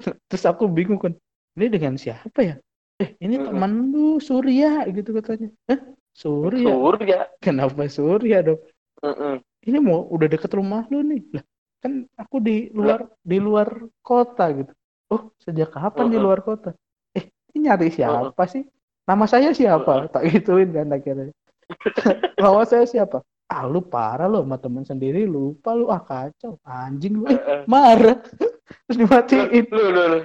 [0.28, 1.12] terus aku bingung kan
[1.56, 2.54] ini dengan siapa ya?
[3.02, 3.46] Eh ini Mm-mm.
[3.46, 5.48] teman lu Surya gitu katanya.
[5.70, 5.80] Eh
[6.14, 6.72] Surya?
[6.72, 7.28] Surya.
[7.44, 8.60] kenapa Surya dong?
[9.02, 9.42] Mm-mm.
[9.68, 11.20] ini mau udah deket rumah lu nih.
[11.36, 11.44] Lah
[11.80, 13.68] kan aku di luar di luar
[14.04, 14.72] kota gitu.
[15.12, 16.24] Oh sejak kapan di Mm-mm.
[16.24, 16.76] luar kota?
[17.16, 18.64] Eh ini nyari siapa sih?
[19.08, 20.08] Nama saya siapa?
[20.12, 21.32] Tak gituin kan akhirnya.
[22.40, 25.86] Nama saya siapa ah lu parah lo sama temen sendiri lupa lu.
[25.86, 26.54] Ah kacau.
[26.62, 27.26] Anjing lu.
[27.26, 28.22] Eh, Eh, marah.
[28.86, 29.64] Terus dimatiin.
[29.68, 30.20] Lu, lu, lu.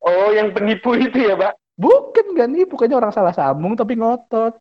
[0.00, 1.54] Oh, yang penipu itu ya, Pak?
[1.74, 4.52] bukan kan ini bukannya orang salah sambung tapi ngotot.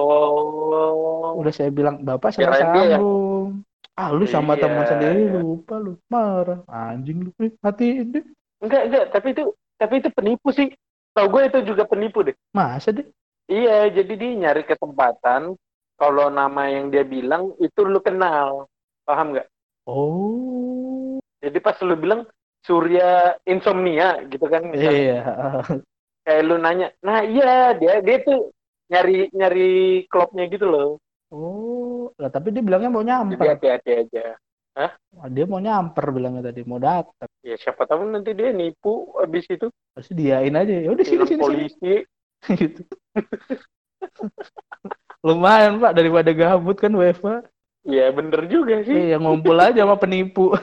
[0.00, 1.36] Oh.
[1.36, 3.62] udah saya bilang bapak salah yang- sambung.
[3.94, 5.94] Ah lu sama Iya, teman sendiri lupa lu.
[6.06, 6.64] Marah.
[6.66, 7.30] Anjing lu.
[7.38, 8.24] Eh, matiin deh.
[8.58, 9.44] Enggak, enggak, tapi itu
[9.76, 10.72] tapi itu penipu sih.
[11.10, 12.34] tau gue itu juga penipu deh.
[12.50, 13.02] Masa deh?
[13.44, 15.58] iya jadi dia nyari kesempatan
[16.00, 18.64] kalau nama yang dia bilang itu lu kenal
[19.04, 19.48] paham nggak
[19.84, 21.20] Oh.
[21.38, 22.24] jadi pas lu bilang
[22.60, 24.92] Surya insomnia gitu kan misalnya.
[24.92, 25.20] Iya.
[26.20, 28.52] kayak lu nanya nah iya dia dia tuh
[28.86, 29.70] nyari nyari
[30.06, 30.90] klubnya gitu loh
[31.30, 33.54] Oh, lah tapi dia bilangnya mau nyamper.
[33.54, 34.34] hati-hati aja
[35.14, 37.30] Wah, Dia mau nyamper bilangnya tadi, mau datang.
[37.38, 40.74] ya siapa tahu nanti dia nipu abis itu Pasti diain aja.
[40.74, 41.22] Ya udah sini.
[41.26, 41.38] sini.
[41.38, 41.94] polisi
[42.60, 42.82] gitu.
[45.20, 47.44] Lumayan Pak daripada gabut kan WFA.
[47.80, 50.52] ya bener juga sih Iya ngumpul aja sama penipu.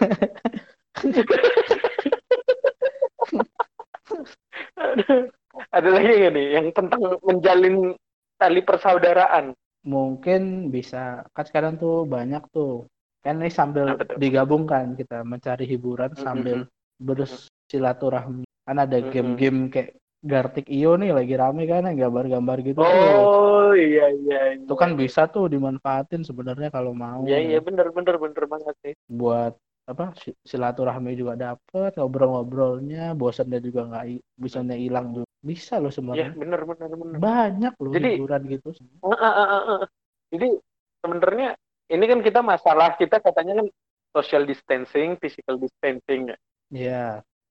[5.73, 7.97] ada lagi nggak nih yang tentang menjalin
[8.37, 12.91] tali persaudaraan Mungkin bisa kan sekarang tuh banyak tuh.
[13.23, 16.67] Kan ini sambil digabungkan kita mencari hiburan sambil
[16.99, 18.43] bersilaturahmi.
[18.67, 22.89] Kan ada game-game kayak Gartic Io nih lagi rame kan yang gambar-gambar gitu tuh.
[22.89, 27.21] oh iya iya Itu kan bisa tuh dimanfaatin sebenarnya kalau mau.
[27.29, 28.93] iya iya bener bener bener banget sih.
[29.05, 29.53] Buat
[29.87, 35.29] apa si- silaturahmi juga dapet ngobrol-ngobrolnya bosannya juga nggak bisanya hilang juga.
[35.39, 36.31] Bisa loh iya sebenarnya.
[36.33, 37.15] bener bener bener.
[37.21, 38.69] Banyak loh Jadi- hiburan gitu.
[39.05, 39.81] Ah, ah, ah, ah.
[40.33, 40.47] jadi
[41.05, 41.49] sebenarnya
[41.87, 43.67] ini kan kita masalah kita katanya kan
[44.17, 46.37] social distancing physical distancing ya.
[46.73, 47.07] Ya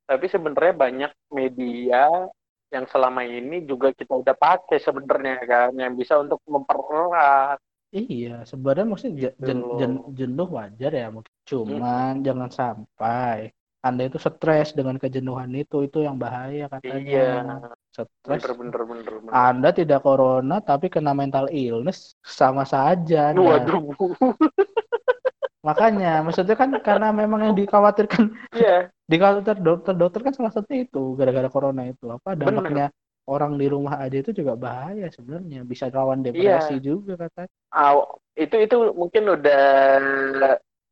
[0.07, 2.31] tapi sebenarnya banyak media
[2.77, 7.57] yang selama ini juga kita udah pakai sebenarnya kan yang bisa untuk mempererat.
[7.91, 11.33] Iya sebenarnya maksudnya Gitu jen- jen- jenuh wajar ya mungkin.
[11.49, 17.01] Cuman jangan sampai anda itu stres dengan kejenuhan itu itu yang bahaya katanya.
[17.01, 17.31] Iya.
[17.97, 18.45] Stres.
[18.45, 19.33] Bener bener bener, bener.
[19.33, 23.81] anda tidak corona tapi kena mental illness sama saja waduh
[25.67, 28.87] makanya maksudnya kan karena memang yang dikhawatirkan iya.
[29.11, 32.07] di dokter dokter dokter kan salah satunya itu gara-gara corona itu.
[32.07, 32.63] Apa Bener.
[32.63, 32.87] dampaknya
[33.27, 35.67] orang di rumah aja itu juga bahaya sebenarnya.
[35.67, 36.31] Bisa rawan Iya.
[36.63, 37.99] depresi juga katanya Ah,
[38.39, 39.65] itu itu mungkin udah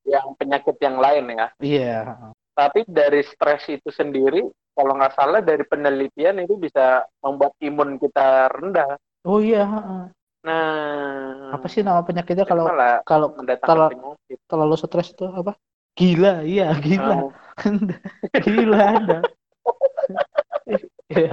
[0.05, 1.47] yang penyakit yang lain ya.
[1.63, 1.99] Iya
[2.55, 8.51] tapi dari stres itu sendiri kalau nggak salah dari penelitian itu bisa membuat imun kita
[8.51, 8.95] rendah.
[9.27, 9.67] Oh iya.
[10.45, 11.57] Nah.
[11.57, 12.69] Apa sih nama penyakitnya kalau
[13.09, 13.65] kalau penyakit.
[14.45, 15.57] terlalu stres itu apa?
[15.95, 17.31] Gila iya gila.
[17.31, 17.33] Ah,
[18.45, 19.19] gila ada
[21.09, 21.33] Iya.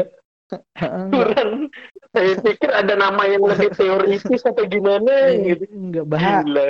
[0.52, 1.52] Enggak, kurang.
[2.12, 5.64] Saya pikir ada nama yang lebih teoritis atau gimana gitu.
[5.72, 6.44] enggak bahaya.
[6.44, 6.70] Gila.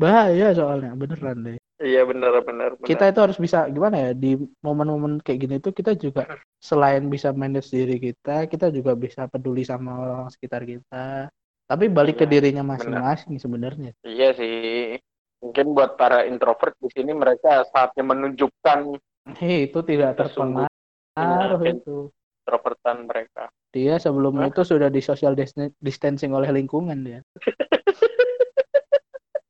[0.00, 1.58] Bahaya soalnya beneran deh.
[1.78, 2.88] Iya benar benar benar.
[2.90, 4.34] kita itu harus bisa gimana ya di
[4.66, 6.26] momen-momen kayak gini tuh kita juga
[6.58, 11.30] selain bisa manage diri kita kita juga bisa peduli sama orang sekitar kita
[11.68, 13.92] tapi balik ke Iya, dirinya masing-masing sebenarnya.
[14.00, 14.96] Iya sih.
[15.44, 18.96] Mungkin buat para introvert di sini mereka saatnya menunjukkan
[19.38, 21.76] hei itu tidak terpengaruh kan.
[21.76, 22.08] itu.
[22.42, 23.52] introvertan mereka.
[23.68, 24.48] Dia sebelum Hah?
[24.48, 27.20] itu sudah di social dis- distancing oleh lingkungan dia.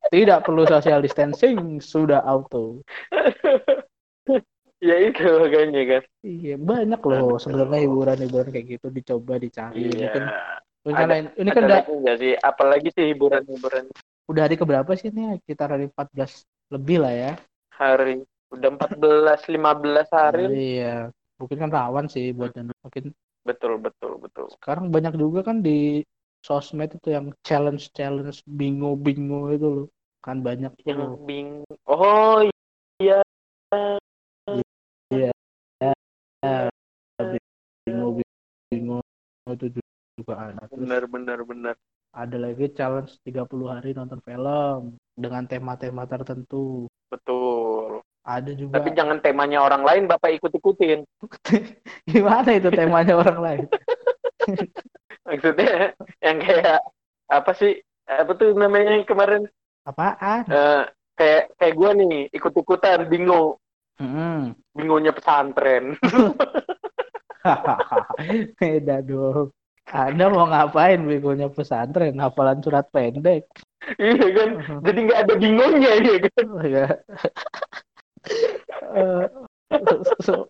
[0.09, 2.81] Tidak perlu social distancing sudah auto.
[4.79, 9.91] Ya itu makanya kan iya banyak loh sebenarnya hiburan-hiburan kayak gitu dicoba dicari.
[9.91, 10.07] Iya.
[10.07, 10.23] Mungkin
[10.89, 12.33] mungkin Ada- ini, kan udah sih?
[12.41, 13.85] Apalagi sih hiburan-hiburan.
[14.25, 15.37] Udah hari keberapa sih ini?
[15.45, 17.31] Sekitar hari 14 lebih lah ya.
[17.77, 18.25] Hari.
[18.49, 20.45] Udah 14 15 hari.
[20.49, 21.13] Iya.
[21.37, 23.13] Mungkin kan rawan sih buat yang mungkin.
[23.45, 24.49] Betul betul betul.
[24.57, 26.01] Sekarang banyak juga kan di
[26.41, 29.87] sosmed itu yang challenge challenge bingo bingo itu loh.
[30.25, 32.43] Kan banyak yang tuh bing oh
[32.99, 33.21] iya.
[37.85, 38.19] Bingo
[38.69, 38.99] bingo
[39.49, 39.79] itu
[40.19, 41.75] juga ada terus benar benar benar.
[42.11, 46.89] ada lagi challenge 30 hari nonton film dengan tema-tema tertentu.
[47.07, 48.03] Betul.
[48.27, 51.07] Ada juga tapi jangan temanya orang lain bapak ikut ikutin
[52.11, 53.65] gimana itu temanya orang lain?
[55.29, 56.81] Maksudnya yang kayak
[57.29, 57.79] apa sih
[58.09, 59.45] apa tuh namanya yang kemarin?
[59.85, 60.43] Apaan?
[60.49, 60.83] Eh,
[61.15, 63.57] kayak kayak gue nih ikut ikutan bingo.
[63.99, 64.55] Hmm.
[64.71, 65.99] bingonya pesantren.
[68.59, 69.51] Beda dong.
[69.89, 72.13] Anda mau ngapain begonya pesantren?
[72.21, 73.49] Hafalan surat pendek.
[73.97, 74.49] iya kan
[74.85, 76.85] jadi nggak ada bingonya ya kan ya.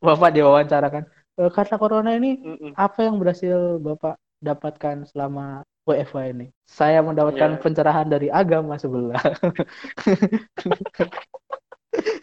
[0.04, 1.04] Bapak diwawancara kan.
[1.40, 2.72] "Eh, Karena corona ini Mm-mm.
[2.76, 6.48] apa yang berhasil Bapak dapatkan selama WFH ini?
[6.68, 7.62] Saya mendapatkan Iya.
[7.64, 9.20] pencerahan dari agama sebelah.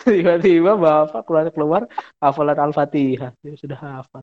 [0.07, 1.83] Tiba-tiba Bapak keluar keluar
[2.23, 3.35] hafalan Al-Fatihah.
[3.43, 4.23] Dia sudah hafal.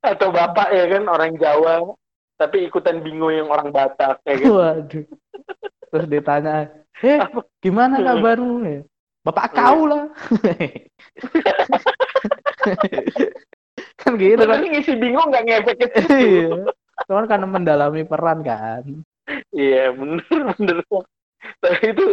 [0.00, 1.94] Atau bapak ya kan orang Jawa
[2.34, 5.06] tapi ikutan bingo yang orang Batak ya kan Waduh.
[5.94, 6.66] Terus ditanya,
[6.98, 7.22] "Eh,
[7.62, 8.82] gimana kabarmu?" Ya,
[9.22, 10.10] Bapak kau lah.
[14.02, 16.12] kan gitu kan ngisi bingung nggak ngefek ke situ.
[16.12, 16.48] iya
[17.08, 18.84] cuman karena mendalami peran kan
[19.56, 20.84] Iya, bener bener.
[21.64, 22.04] Tapi itu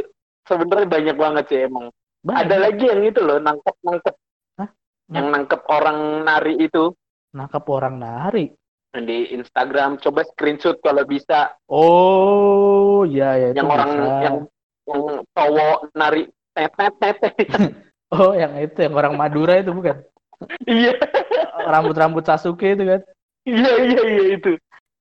[0.47, 1.91] sebenarnya banyak banget sih emang.
[2.23, 2.39] Banyak.
[2.47, 4.15] Ada lagi yang itu loh, nangkep nangkep.
[4.55, 4.69] Hah?
[5.11, 6.95] Yang nangkep orang nari itu
[7.31, 8.51] nangkap orang nari
[8.91, 9.97] di Instagram.
[9.97, 11.55] Coba screenshot kalau bisa.
[11.67, 14.15] oh ya itu yang orang bisa.
[14.21, 14.35] yang
[14.83, 17.47] yang cowok nari tetet tetet.
[18.11, 20.03] oh yang itu yang orang Madura itu bukan
[20.65, 20.97] Iya,
[21.69, 23.01] rambut-rambut Sasuke itu kan
[23.45, 24.51] iya iya iya itu.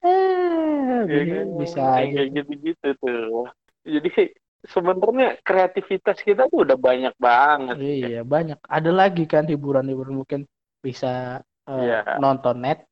[0.05, 1.47] eh Iya kan?
[1.57, 3.49] bisa Kayak- aja kayak gitu-gitu tuh.
[3.83, 4.09] Jadi
[4.63, 7.77] sebenarnya kreativitas kita tuh udah banyak banget.
[7.81, 10.45] iya banyak ada lagi kan hiburan-hiburan mungkin
[10.85, 11.41] bisa
[11.71, 12.01] eh, Iya.
[12.19, 12.87] nonton Netflix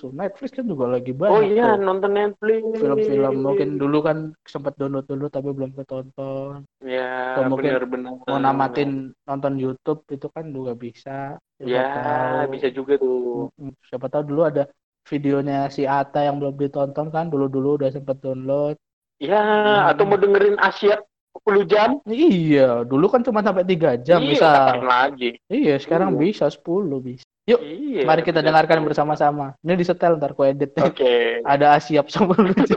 [0.00, 1.80] Oh, Netflix kan juga lagi banyak Oh iya, tuh.
[1.80, 2.60] nonton Netflix.
[2.74, 8.12] film-film mungkin dulu kan sempat download dulu tapi belum ketonton Ya, Atau mungkin benar-benar.
[8.24, 8.90] mau namatin
[9.24, 12.52] nonton YouTube itu kan juga bisa Siapa Ya, tahu.
[12.52, 13.48] bisa juga tuh.
[13.84, 14.68] Siapa tahu dulu ada
[15.04, 18.76] videonya si Ata yang belum ditonton kan dulu-dulu udah sempat download
[19.16, 19.90] Ya, Hmm.
[19.90, 21.00] atau mau dengerin Asia
[21.34, 21.98] 10 jam?
[22.04, 25.40] iya dulu kan cuma sampai tiga jam iya, bisa lagi.
[25.48, 26.20] iya sekarang Iya.
[26.20, 28.04] bisa 10 bisa Yuk, Iya.
[28.04, 28.46] mari kita bisa.
[28.46, 31.40] dengarkan bersama-sama ini disetel ntar ku edit Oke.
[31.42, 32.76] ada Asiap sama lucu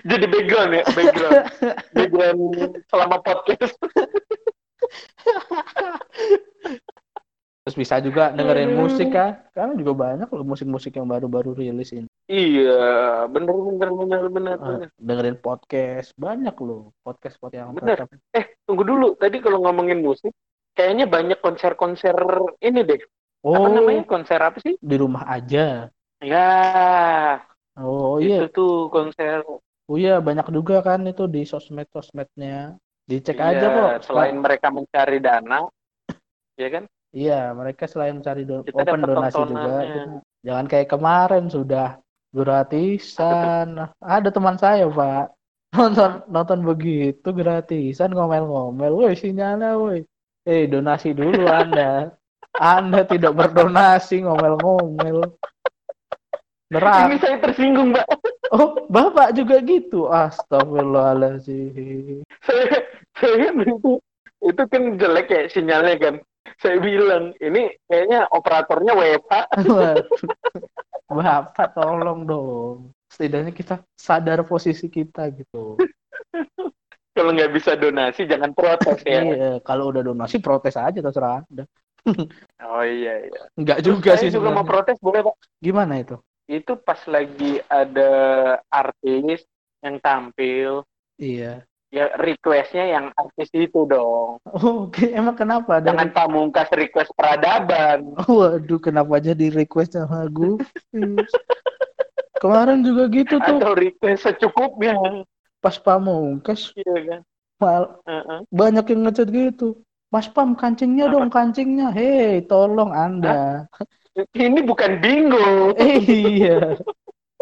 [0.00, 1.44] Jadi background ya, background.
[1.92, 2.40] background
[2.88, 3.76] selama podcast.
[7.60, 8.80] terus bisa juga dengerin Aduh.
[8.80, 12.80] musik kan karena juga banyak loh musik-musik yang baru-baru rilis ini Iya,
[13.26, 14.56] bener bener bener bener.
[14.56, 14.88] Ah, bener.
[14.96, 17.96] dengerin podcast banyak loh podcast podcast yang Bener.
[18.00, 18.20] terkenal.
[18.32, 19.16] Eh, tunggu dulu.
[19.16, 20.32] Tadi kalau ngomongin musik,
[20.78, 22.16] kayaknya banyak konser-konser
[22.62, 23.00] ini deh.
[23.42, 24.02] oh Apa namanya?
[24.06, 24.74] Konser apa sih?
[24.88, 26.46] di rumah aja Ya,
[27.78, 29.38] oh iya itu tuh konser.
[29.90, 32.76] oh iya banyak juga kan itu di sosmed sosmednya
[33.10, 35.58] dicek Iya, aja kok Selain mereka mencari dana,
[36.58, 36.84] ya kan?
[37.18, 40.12] iya mereka selain cari do- Kita open donasi juga gitu.
[40.46, 41.86] jangan kayak kemarin sudah
[42.36, 43.66] gratisan
[44.16, 45.24] ada teman saya pak
[45.72, 49.98] nonton nonton begitu gratisan ngomel-ngomel woi sinyalnya woi
[50.48, 52.16] eh donasi dulu anda.
[52.56, 55.28] Anda tidak berdonasi ngomel-ngomel.
[56.68, 58.06] Ini neraka saya tersinggung, Mbak.
[58.56, 60.08] oh bapak juga gitu.
[60.08, 62.24] Astagfirullahaladzim.
[62.42, 62.88] Saya
[63.20, 64.00] saya itu
[64.40, 66.14] itu kan jelek ya sinyalnya kan.
[66.58, 69.44] Saya bilang ini kayaknya operatornya WFA
[71.12, 72.90] bapak tolong dong.
[73.12, 75.76] Setidaknya kita sadar posisi kita gitu
[77.18, 79.26] kalau nggak bisa donasi jangan protes ya.
[79.26, 81.66] Iya kalau udah donasi protes aja terserah anda.
[82.62, 83.42] Oh iya iya.
[83.58, 85.34] Enggak juga saya sih juga mau protes boleh pak?
[85.58, 86.14] Gimana itu?
[86.48, 88.10] itu pas lagi ada
[88.72, 89.44] artis
[89.84, 90.82] yang tampil.
[91.20, 91.62] Iya.
[91.88, 94.36] ya requestnya yang artis itu dong.
[94.44, 95.80] Oh, Oke, emang kenapa?
[95.80, 95.88] Ada?
[95.92, 98.12] jangan pamungkas request peradaban.
[98.28, 100.60] Waduh, kenapa aja di request sama gue?
[102.44, 105.00] Kemarin juga gitu tuh, atau request secukupnya
[105.62, 107.20] pas pamungkas iya kan
[107.62, 108.40] mal- Heeh.
[108.54, 109.82] banyak yang ngechat gitu.
[110.08, 111.92] Mas Pam, kancingnya dong, kancingnya.
[111.92, 113.68] Hei, tolong Anda.
[114.32, 116.00] ini bukan bingo Eh,
[116.40, 116.80] iya.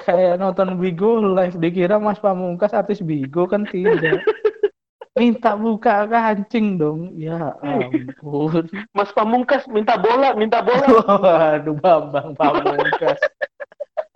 [0.03, 4.21] Kayak nonton Bigo live dikira Mas Pamungkas artis Bigo kan tidak.
[5.17, 7.01] Minta buka kancing dong.
[7.17, 8.69] Ya ampun.
[8.93, 10.87] Mas Pamungkas minta bola minta bola
[11.25, 13.21] Waduh, Bambang Pamungkas.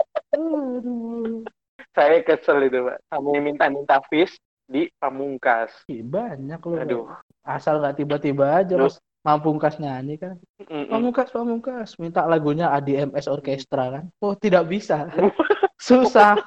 [0.36, 1.44] Aduh.
[1.90, 6.78] Saya kesel itu pak yang minta-minta fish di Pamungkas Ih, banyak loh.
[6.78, 7.04] aduh
[7.42, 10.40] Asal nggak tiba-tiba aja mas Pamungkas nyanyi kan.
[10.64, 10.88] Mm-mm.
[10.88, 12.00] Pamungkas, Pamungkas.
[12.00, 14.04] Minta lagunya ADMS Orkestra kan.
[14.16, 15.12] Oh, tidak bisa.
[15.76, 16.40] Susah.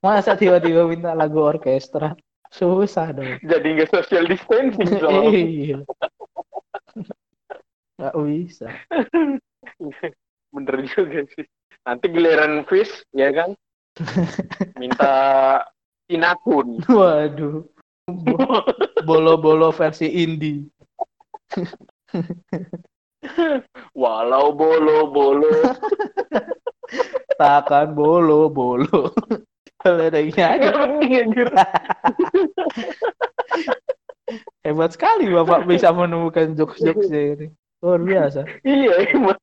[0.00, 2.16] Masa tiba-tiba minta lagu orkestra?
[2.48, 3.36] Susah dong.
[3.44, 5.84] jadi nggak social distancing dong Iya.
[8.00, 8.68] Nggak bisa.
[10.52, 11.44] bener juga sih
[11.84, 13.56] nanti giliran fish ya kan
[14.80, 15.14] minta
[16.08, 17.64] sinakun Waduh.
[18.08, 18.66] Bo-
[19.06, 20.66] Bolo-bolo versi indie.
[23.94, 25.50] walau bolo bolo
[27.38, 29.10] Takkan bolo-bolo.
[29.82, 30.70] Liriknya aja.
[34.62, 37.46] Hebat sekali Bapak bisa menemukan jokes-jokesnya ini.
[37.82, 38.46] Luar biasa.
[38.62, 39.38] iya emang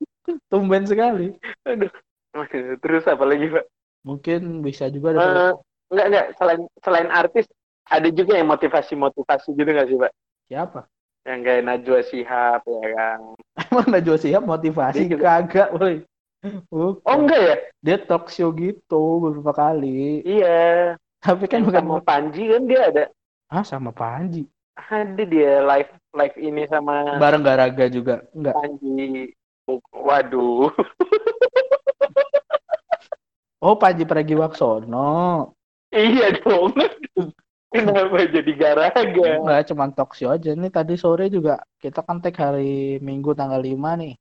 [0.48, 1.34] Tumben sekali.
[1.66, 1.90] Aduh,
[2.80, 3.66] terus apa lagi pak
[4.10, 5.54] Mungkin bisa juga ada Eh,
[5.90, 7.46] enggak enggak selain selain artis
[7.86, 10.12] ada juga yang motivasi motivasi gitu nggak sih pak
[10.46, 10.82] siapa?
[11.24, 13.20] yang kayak Najwa Shihab ya kan
[13.70, 15.96] Emang Najwa Shihab motivasi Dia juga- kagak, woi.
[16.66, 17.04] Bukan.
[17.04, 20.24] oh enggak ya Dia talk show gitu beberapa kali.
[20.24, 23.04] iya Tapi kan bukan sama Panji kan dia ada
[23.50, 24.48] ah sama Panji.
[24.80, 28.24] ada dia live live ini sama Bareng Garaga juga.
[28.32, 28.56] Enggak.
[28.56, 29.34] Panji
[29.92, 30.72] Waduh.
[33.60, 35.52] Oh, Panji Pragiwaksono.
[35.92, 36.72] iya dong.
[37.76, 39.04] Kenapa jadi garaga?
[39.06, 40.58] Enggak, cuma talk show aja.
[40.58, 44.14] Nih tadi sore juga kita kan tag hari Minggu tanggal 5 nih.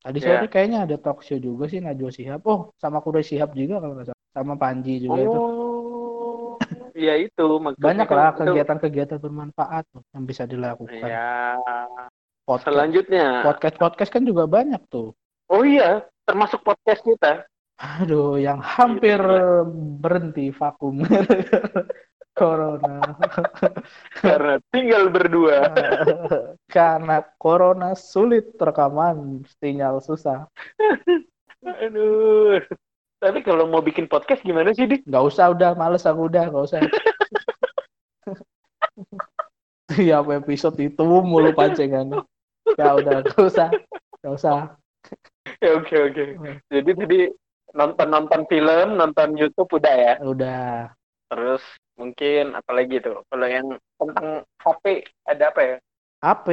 [0.00, 2.40] Tadi sore kayaknya ada talk show juga sih Najwa Shihab.
[2.48, 4.22] Oh, sama Kuroy Shihab juga kalau nggak salah.
[4.32, 5.36] Sama Panji juga itu.
[5.36, 6.56] Oh,
[6.96, 7.46] iya itu.
[7.76, 11.04] Banyak kan lah itu- kegiatan-kegiatan bermanfaat tuh yang bisa dilakukan.
[11.04, 11.60] Iya.
[12.44, 13.26] Podcast, Selanjutnya.
[13.44, 15.12] podcast podcast kan juga banyak tuh.
[15.52, 17.44] Oh iya, termasuk podcast kita.
[17.74, 19.66] Aduh, yang hampir Gila.
[19.98, 21.02] berhenti vakum
[22.38, 23.02] corona.
[24.18, 25.70] Karena tinggal berdua.
[26.74, 30.46] Karena corona sulit rekaman, sinyal susah.
[31.64, 32.62] Aduh.
[33.22, 35.08] Tapi kalau mau bikin podcast gimana sih, Dik?
[35.08, 36.78] Nggak usah udah, males aku udah, nggak usah.
[39.94, 42.12] Tiap episode itu mulu pancingan.
[42.76, 43.68] Ya udah, nggak usah,
[44.20, 44.76] nggak usah.
[45.62, 46.24] Ya, Oke, oke.
[46.68, 47.18] Jadi tadi
[47.72, 50.14] nonton-nonton film, nonton YouTube udah ya.
[50.20, 50.92] Udah.
[51.32, 51.62] Terus
[51.96, 53.22] mungkin apalagi tuh?
[53.30, 54.84] Kalau yang tentang HP
[55.24, 55.76] ada apa ya?
[56.20, 56.48] HP,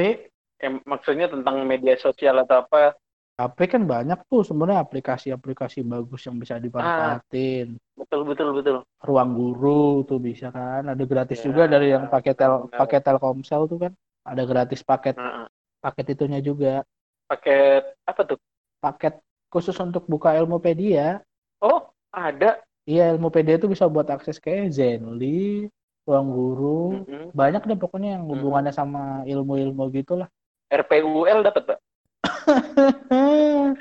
[0.62, 2.94] Yang maksudnya tentang media sosial atau apa?
[3.40, 7.74] HP kan banyak tuh sebenarnya aplikasi-aplikasi bagus yang bisa dimanfaatin.
[7.98, 8.76] Betul, betul, betul.
[9.02, 10.86] Ruang guru tuh bisa kan.
[10.86, 12.78] Ada gratis Ya, juga dari yang pakai tel benar.
[12.86, 13.92] pakai Telkomsel tuh kan.
[14.22, 15.46] Ada gratis paket Heeh.
[15.82, 16.86] paket itunya juga.
[17.26, 18.38] Paket apa tuh?
[18.78, 19.14] Paket
[19.52, 21.20] khusus untuk buka Ilmupedia.
[21.60, 22.64] Oh, ada.
[22.88, 25.68] Iya, Ilmupedia itu bisa buat akses kayak Zenly,
[26.08, 27.04] Ruang Guru.
[27.04, 27.36] Mm-mm.
[27.36, 30.26] Banyak deh pokoknya yang hubungannya sama ilmu-ilmu gitulah.
[30.72, 31.78] RPUL dapat, Pak.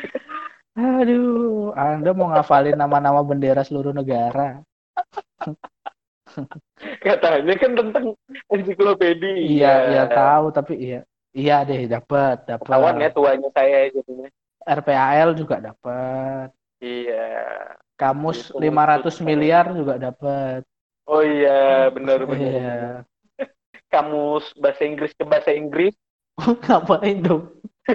[0.75, 4.59] Aduh, Anda mau ngafalin nama-nama bendera seluruh negara.
[7.03, 8.05] Katanya kan tentang
[8.51, 9.35] ensiklopedia.
[9.39, 11.01] Iya, iya tahu, tapi iya.
[11.31, 13.15] Iya deh, dapat, Ketahuan ya dapat.
[13.15, 14.27] tuanya saya jadinya.
[14.63, 16.49] RPAL juga dapat.
[16.79, 17.27] Iya.
[17.95, 20.61] Kamus Itu 500 untuk- miliar juga dapat.
[21.05, 22.41] Oh iya, benar-benar.
[22.41, 22.79] Iya.
[23.93, 25.93] Kamus bahasa Inggris ke bahasa Inggris.
[26.65, 27.43] Ngapain dong?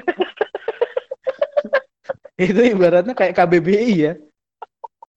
[2.37, 4.13] Itu ibaratnya kayak KBBI ya.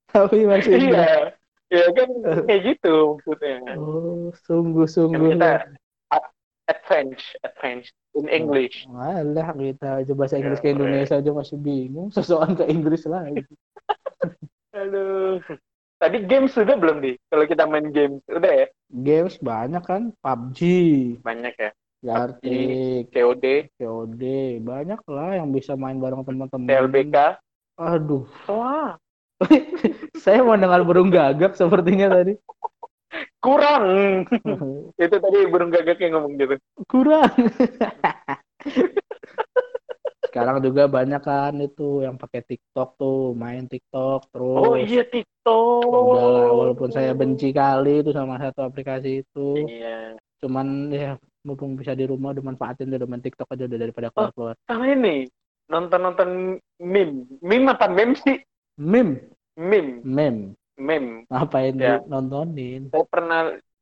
[0.10, 1.36] Tapi masih Iya.
[1.70, 2.10] Ya kan
[2.50, 3.62] kayak gitu maksudnya.
[3.78, 5.38] Oh, Kan sungguh-sungguh.
[5.38, 5.70] kita a-
[6.70, 8.86] advance, advance in English.
[8.88, 12.14] Alah, kita aja bahasa Inggris Ya, ke Indonesia aja masih bingung.
[12.16, 13.44] Sesuatu ke Inggris lagi.
[14.78, 15.42] Aduh.
[16.00, 17.20] Tadi game sudah belum di?
[17.28, 18.68] Kalau kita main game udah ya?
[19.04, 20.16] Games banyak kan?
[20.24, 20.60] PUBG,
[21.20, 21.72] Banyak ya.
[22.00, 24.24] Gartic, COD, COD,
[24.64, 26.64] banyak lah yang bisa main bareng teman-teman.
[26.64, 27.36] TLBK.
[27.76, 28.96] Aduh, Wah,
[30.24, 32.40] saya mau dengar burung gagak sepertinya tadi.
[33.40, 33.86] Kurang.
[35.02, 36.56] Itu tadi burung gagak yang ngomong gitu.
[36.86, 37.30] Kurang.
[40.30, 44.62] Sekarang juga banyak kan itu yang pakai TikTok tuh, main TikTok terus.
[44.62, 45.90] Oh iya TikTok.
[45.90, 49.66] Udah walaupun saya benci kali itu sama satu aplikasi itu.
[49.66, 50.22] Iya.
[50.38, 54.30] Cuman ya mumpung bisa di rumah udah manfaatin udah main TikTok aja udah daripada Oh.
[54.30, 54.54] keluar.
[54.70, 55.26] Sama ini
[55.66, 57.26] nonton-nonton meme.
[57.42, 58.38] Meme apa meme sih?
[58.78, 60.54] Meme, Meme, meme.
[60.80, 61.28] Meme.
[61.28, 62.00] Ngapain Ya.
[62.08, 62.90] nontonin?
[62.90, 63.42] Saya pernah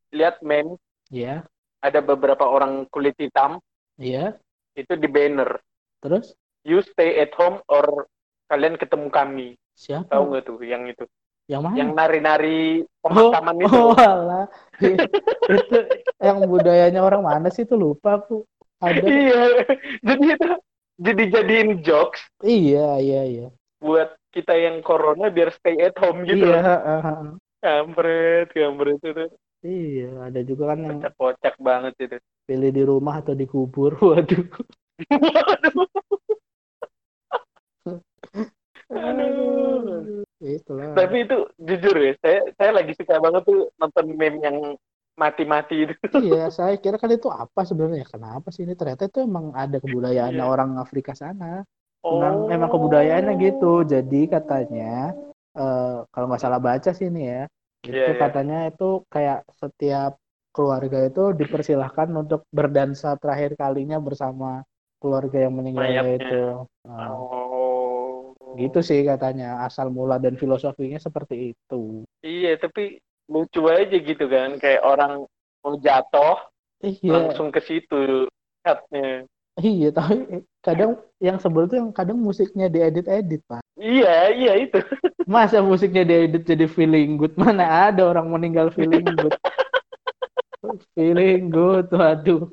[0.09, 0.75] lihat meme
[1.07, 1.47] Ya,
[1.79, 3.63] ada beberapa orang kulit hitam
[3.95, 4.35] iya.
[4.73, 5.61] itu di banner.
[6.03, 8.11] Terus You stay at home or
[8.51, 9.47] kalian ketemu kami.
[9.71, 10.11] siapa?
[10.11, 11.07] Tahu nggak tuh yang itu?
[11.47, 11.75] Yang mana?
[11.79, 12.61] Yang nari-nari
[13.07, 13.71] Oh, pemakaman itu.
[13.71, 14.45] oh alah.
[15.47, 15.77] itu
[16.19, 18.43] yang budayanya orang mana sih itu lupa aku.
[18.83, 18.99] Ada.
[18.99, 19.41] Iya.
[20.03, 20.49] Jadi itu
[20.97, 23.47] jadi jadiin jokes Iya, iya, iya.
[23.79, 26.45] buat kita yang corona biar stay at home gitu.
[26.45, 27.15] Iya, ha.
[27.57, 29.25] Kampret, kampret itu.
[29.65, 30.29] iya.
[30.29, 32.17] Ada juga kan yang Kocak-kocak banget itu.
[32.45, 33.97] pilih di rumah atau dikubur.
[34.05, 34.45] Waduh.
[38.87, 40.23] Aduh.
[40.37, 40.93] Itulah.
[40.93, 44.57] Tapi itu jujur ya, saya saya lagi suka banget tuh nonton meme yang
[45.17, 45.93] mati-mati itu.
[46.13, 48.05] Iya, saya kira kan itu apa sebenarnya?
[48.05, 48.77] Kenapa sih ini?
[48.77, 50.45] Ternyata itu emang ada kebudayaan Iya.
[50.45, 51.65] orang Afrika sana.
[52.05, 53.83] Memang, memang kebudayaannya gitu.
[53.83, 55.11] Jadi katanya
[55.57, 57.43] eh, kalau nggak salah baca sih ini ya,
[57.83, 58.21] itu Iya, iya.
[58.21, 60.11] katanya itu kayak setiap
[60.55, 64.65] keluarga itu dipersilahkan untuk berdansa terakhir kalinya bersama
[64.97, 66.65] keluarga yang meninggal itu.
[66.87, 68.33] Nah, Oh.
[68.57, 72.01] gitu sih katanya asal mula dan filosofinya seperti itu.
[72.25, 72.97] Iya, tapi
[73.29, 75.27] lucu aja gitu kan, kayak orang
[75.61, 76.47] mau jatuh
[76.81, 78.25] Iya, langsung ke situ
[78.65, 79.25] cutnya.
[79.59, 79.89] Iya.
[79.89, 83.61] Tapi kadang yang sebel tuh yang kadang musiknya diedit-edit pak.
[83.75, 84.77] Iya, iya itu.
[85.27, 87.33] Masa musiknya diedit jadi feeling good?
[87.35, 89.35] Mana ada orang meninggal feeling good?
[90.97, 92.49] feeling good, waduh.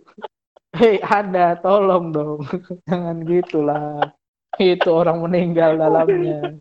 [0.74, 2.42] Hei, Anda, tolong dong.
[2.88, 4.10] Jangan gitulah.
[4.54, 6.54] itu orang meninggal dalamnya.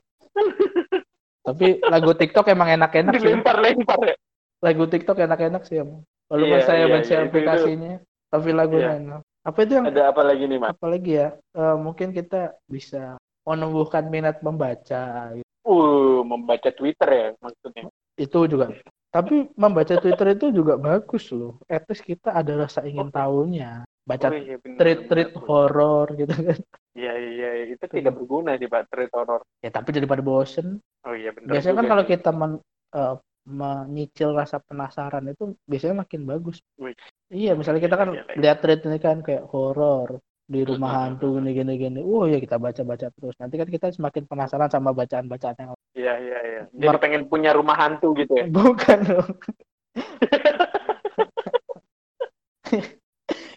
[1.45, 3.21] Tapi lagu TikTok emang enak-enak sih.
[3.21, 4.15] dilempar-lempar ya
[4.63, 6.01] Lagu TikTok enak-enak sih emang.
[6.25, 7.93] Walaupun Iya, saya benci iya, itu- aplikasinya,
[8.31, 8.99] tapi lagunya Iya.
[9.03, 9.21] enak.
[9.43, 11.35] Apa itu yang ada apa lagi nih mas apa lagi ya?
[11.51, 15.35] Eh, mungkin kita bisa menumbuhkan minat membaca.
[15.63, 18.71] uh membaca Twitter ya maksudnya Itu juga.
[19.13, 21.59] Tapi membaca Twitter itu juga bagus loh.
[21.67, 23.83] At least kita ada rasa ingin tahunya.
[24.03, 25.43] Baca Oh, iya, bener, tweet-tweet bener.
[25.47, 26.59] horor gitu kan.
[26.93, 29.41] Iya iya itu tidak berguna sih pak treat horror.
[29.63, 30.79] Ya tapi daripada bosen.
[31.07, 31.55] Oh iya benar.
[31.55, 32.51] Biasanya kan kalau kita men,
[32.95, 36.63] eh, menyicil rasa penasaran itu biasanya makin bagus.
[36.79, 36.95] Wih.
[37.27, 38.23] Iya, misalnya kita kan iya.
[38.39, 41.99] lihat thread ini kan kayak horor di rumah hantu gini gini gini.
[42.03, 43.35] Oh ya kita baca-baca terus.
[43.39, 46.61] Nanti kan kita semakin penasaran sama bacaan-bacaan yang Iya iya iya.
[46.71, 48.45] Jadi Mer- pengen punya rumah hantu gitu ya.
[48.57, 49.31] bukan dong.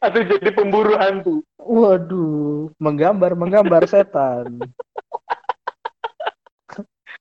[0.01, 1.43] Atau jadi pemburu hantu.
[1.59, 4.63] Waduh, menggambar menggambar setan.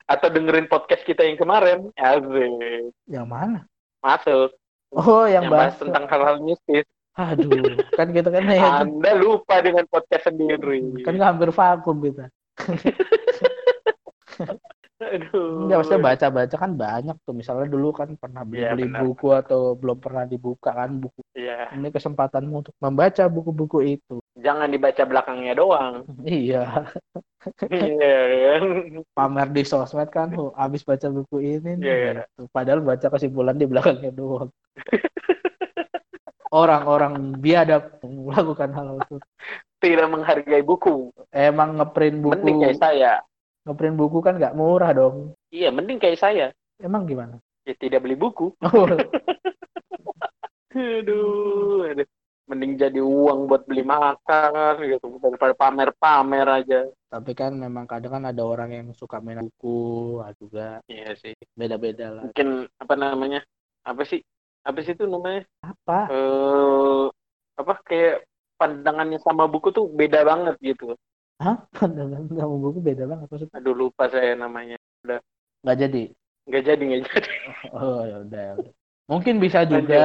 [0.05, 1.89] Atau dengerin podcast kita yang kemarin.
[1.97, 2.93] Asik.
[3.09, 3.59] Yang mana?
[4.05, 4.53] Masuk.
[4.93, 5.81] Oh, yang, Yang bahas bahas.
[5.81, 6.85] tentang hal-hal mistis.
[7.15, 10.99] Aduh, kan kita kan ya, Anda lupa dengan podcast sendiri.
[10.99, 12.27] kan hampir vakum kita.
[15.15, 15.65] Aduh.
[15.65, 17.33] Enggak, maksudnya baca-baca kan banyak tuh.
[17.35, 21.21] Misalnya dulu kan pernah beli, Iya, beli buku atau belum pernah dibuka kan buku.
[21.33, 21.71] Iya.
[21.71, 24.19] Ini kesempatanmu untuk membaca buku-buku itu.
[24.35, 26.03] Jangan dibaca belakangnya doang.
[26.25, 26.89] Iya,
[27.69, 28.63] Iya kan.
[29.13, 31.77] pamer di sosmed kan, oh, habis baca buku ini.
[31.79, 32.25] Iya.
[32.25, 32.49] gitu.
[32.49, 34.49] Padahal baca kesimpulan di belakangnya doang.
[36.55, 39.17] Orang-orang biadab melakukan hal itu.
[39.83, 41.11] Tidak menghargai buku.
[41.29, 43.13] Emang ngeprint Mending buku, kayak saya.
[43.65, 45.33] Ngeprint buku kan nggak murah dong.
[45.49, 46.47] Iya, mending kayak saya.
[46.77, 47.41] Emang gimana?
[47.65, 48.53] Ya tidak beli buku.
[48.61, 48.85] Oh,
[50.75, 52.07] Aduh, aduh.
[52.45, 56.85] Mending jadi uang buat beli makan gitu daripada pamer-pamer aja.
[57.09, 61.33] tapi kan memang kadang kan ada orang yang suka main buku, ah, juga Iya sih.
[61.55, 62.23] beda-beda lah.
[62.27, 63.41] Mungkin apa namanya?
[63.81, 64.19] Apa sih?
[64.61, 65.47] Apa sih itu namanya?
[65.63, 66.11] Apa?
[66.11, 67.03] Eh
[67.55, 68.27] apa kayak
[68.59, 70.93] pandangannya sama buku tuh beda banget gitu.
[71.41, 71.57] Hah?
[71.75, 73.55] Pandangan sama buku beda banget maksudnya.
[73.59, 74.79] Aduh lupa saya namanya.
[75.63, 76.03] Nggak jadi.
[76.47, 77.29] Nggak jadi nggak jadi.
[77.75, 78.41] Oh ya udah.
[78.41, 78.73] ya udah.
[79.05, 80.03] Mungkin bisa juga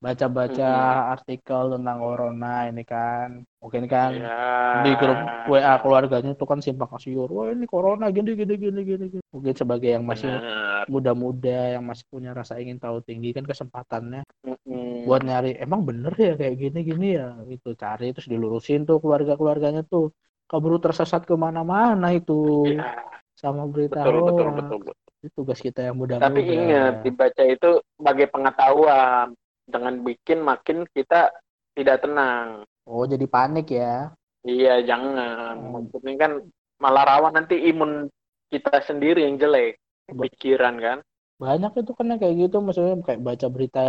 [0.00, 0.68] baca-baca
[1.12, 3.44] artikel tentang corona ini kan.
[3.60, 4.80] Mungkin kan Ya.
[4.80, 5.20] di grup
[5.52, 7.28] WA keluarganya tuh kan simpang siur.
[7.28, 9.04] Wah ini corona gini gini gini gini.
[9.12, 9.24] gini.
[9.30, 10.32] Mungkin sebagai yang masih
[10.88, 15.04] muda-muda yang masih punya rasa ingin tahu tinggi kan kesempatannya Mm-mm.
[15.04, 20.08] buat nyari emang bener ya kayak gini-gini ya itu cari terus dilurusin tuh keluarga-keluarganya tuh
[20.50, 23.06] keburu tersesat ke mana-mana itu Ya,
[23.38, 24.96] sama berita betul, betul, betul, betul.
[25.22, 29.30] itu tugas kita yang muda-muda Tapi ingat, dibaca itu sebagai pengetahuan.
[29.70, 31.30] Dengan bikin makin kita
[31.72, 32.66] tidak tenang.
[32.90, 34.10] oh jadi panik ya
[34.42, 35.54] Iya, jangan.
[35.54, 35.70] Hmm.
[35.78, 36.32] Maksudnya kan
[36.82, 38.10] malah rawan nanti imun
[38.50, 39.78] kita sendiri yang jelek.
[40.10, 40.98] Pikiran kan.
[41.38, 43.82] banyak itu yang kayak gitu maksudnya kayak baca berita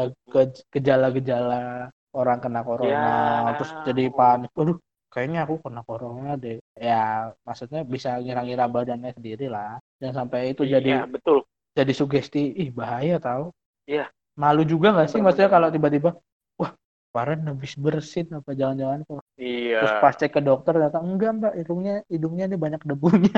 [0.72, 2.96] gejala-gejala orang kena corona
[3.44, 3.52] Ya.
[3.60, 4.80] terus jadi panik aduh
[5.12, 6.58] kayaknya aku kena corona deh.
[6.80, 9.76] Ya maksudnya bisa ngira-ngira badannya sendiri lah.
[10.00, 11.44] Jangan sampai itu jadi Iya, betul.
[11.76, 13.52] jadi sugesti ih bahaya tau.
[13.86, 14.08] Iya.
[14.40, 16.16] malu juga nggak sih maksudnya kalau tiba-tiba
[16.56, 16.72] wah
[17.12, 19.20] Farhan habis bersin apa jangan-jangan kok.
[19.36, 19.84] Iya.
[19.84, 23.36] terus pas cek ke dokter ternyata enggak mbak hidungnya hidungnya ini banyak debunya.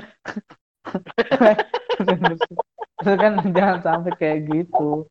[3.04, 5.10] Kan jangan sampai kayak gitu.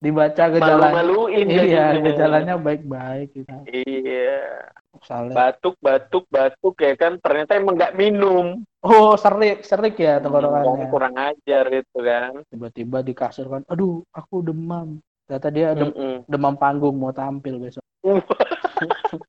[0.00, 3.54] Dibaca gejalanya Malu-maluin iya gejalanya baik-baik gitu.
[3.70, 4.66] Iya.
[5.00, 7.16] Misalnya Batuk, batuk, batuk ya kan.
[7.16, 8.60] Ternyata emang nggak minum.
[8.80, 12.40] oh serik serik ya Hmm, tenggorokannya kurang ajar itu kan.
[12.48, 14.96] tiba-tiba di kasur kan aduh aku demam
[15.28, 16.24] ternyata dia dem- Mm-mm.
[16.24, 18.16] demam panggung mau tampil besok Uh,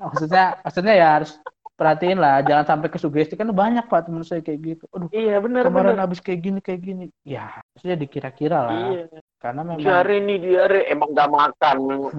[0.00, 1.34] maksudnya maksudnya ya harus
[1.74, 5.66] perhatiin lah jangan sampai kesugesti kan banyak pak temen saya kayak gitu aduh iya benar
[5.66, 9.18] kemarin habis kayak gini kayak gini ya maksudnya dikira-kira lah Iya.
[9.40, 11.76] Karena memang Diare nih diare emang gak makan.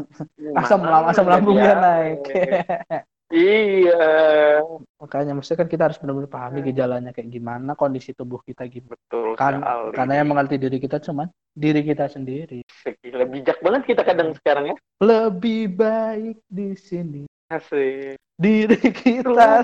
[0.59, 2.21] asam Mana asam lambungnya naik
[3.31, 4.59] Iya.
[4.99, 9.39] makanya maksudnya kan kita harus benar-benar pahami gejalanya kayak gimana kondisi tubuh kita gimana Betul
[9.39, 9.95] kan sekali.
[9.95, 12.59] karena yang mengerti diri kita cuman diri kita sendiri
[12.99, 14.77] Gila, bijak banget kita kadang sekarang ya.
[14.99, 18.19] lebih baik di sini Asik.
[18.35, 19.63] diri kita.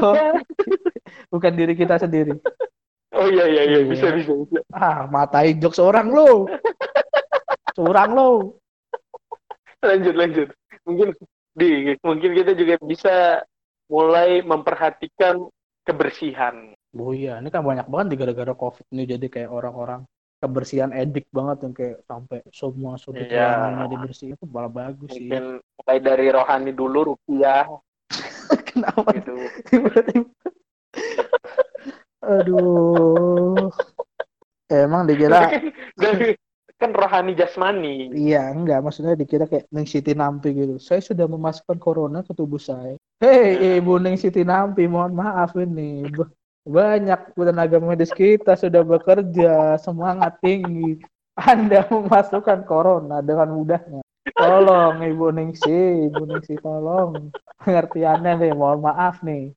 [0.00, 0.16] Oh.
[1.32, 2.32] bukan diri kita sendiri
[3.14, 3.88] Oh iya iya iya Iya.
[3.88, 4.58] bisa bisa bisa.
[4.74, 6.50] ah matain jokes orang lo
[7.72, 8.30] curang lo
[9.80, 10.48] Lanjut lanjut.
[10.82, 11.08] Mungkin
[11.54, 11.68] di
[12.02, 13.14] mungkin kita juga bisa
[13.86, 15.46] mulai memperhatikan
[15.86, 16.74] kebersihan.
[16.96, 20.00] oh iya ini kan banyak banget nih gara-gara covid ini jadi kayak orang-orang
[20.36, 23.46] kebersihan edik banget yang kayak sampai semua sudut Iya.
[23.46, 27.68] ruangannya dibersihin itu malah bagus sih Mungkin mulai dari rohani dulu rupiah
[28.68, 29.36] kenapa gitu.
[29.68, 30.26] tiba-tiba
[32.26, 33.70] Aduh.
[34.66, 35.62] Emang dikira kan,
[36.82, 38.10] kan rohani jasmani.
[38.10, 38.82] Iya, enggak.
[38.82, 40.82] Maksudnya dikira kayak Ning Siti Nampi gitu.
[40.82, 42.98] Saya sudah memasukkan corona ke tubuh saya.
[43.22, 46.10] Hei, Ibu Ning Siti Nampi, mohon maaf ini.
[46.66, 50.98] Banyak tenaga medis kita sudah bekerja, semangat tinggi.
[51.38, 54.02] Anda memasukkan corona dengan mudahnya.
[54.34, 57.30] Tolong Ibu Ningsi, Ibu Ningsi tolong.
[57.62, 59.54] Pengertiannya nih, mohon maaf nih.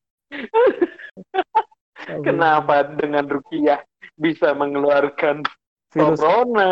[2.19, 3.79] Kenapa dengan Rukiah
[4.15, 5.45] bisa mengeluarkan
[5.89, 6.71] Virus corona?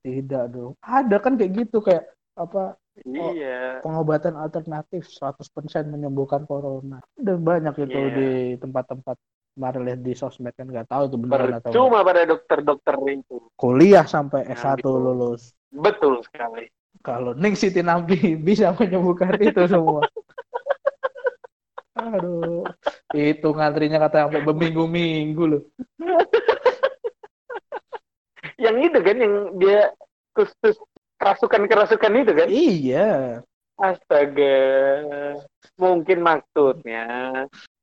[0.00, 0.72] tidak dong.
[0.80, 2.04] Ada kan kayak gitu kayak
[2.34, 3.82] apa Iya.
[3.82, 7.02] pengobatan alternatif 100% menyembuhkan corona.
[7.12, 8.14] Dan banyak itu Iya.
[8.14, 9.18] di tempat-tempat
[9.54, 11.70] kemarin lihat di sosmed kan nggak tahu itu beneran atau.
[11.74, 13.36] Percuma pada dokter-dokter itu.
[13.58, 14.94] Kuliah sampai Nah, S1 gitu.
[14.94, 15.52] lulus.
[15.74, 16.70] Betul sekali.
[17.02, 18.14] Kalau Ning Siti Nampi
[18.48, 20.06] bisa menyembuhkan itu semua.
[21.94, 22.66] Aduh,
[23.14, 25.62] itu ngantrinya kata sampai berminggu-minggu loh.
[28.58, 29.80] Yang itu kan yang dia
[30.34, 30.74] khusus
[31.22, 32.48] kerasukan-kerasukan itu kan?
[32.50, 33.10] Iya.
[33.78, 34.58] Astaga.
[35.78, 37.06] Mungkin maksudnya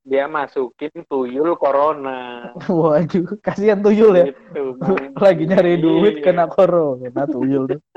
[0.03, 2.51] dia masukin tuyul corona.
[2.67, 4.25] Waduh, kasihan tuyul ya.
[4.31, 4.75] Gitu.
[5.23, 6.31] Lagi nyari duit Iya.
[6.31, 7.79] kena corona tuyul tuh.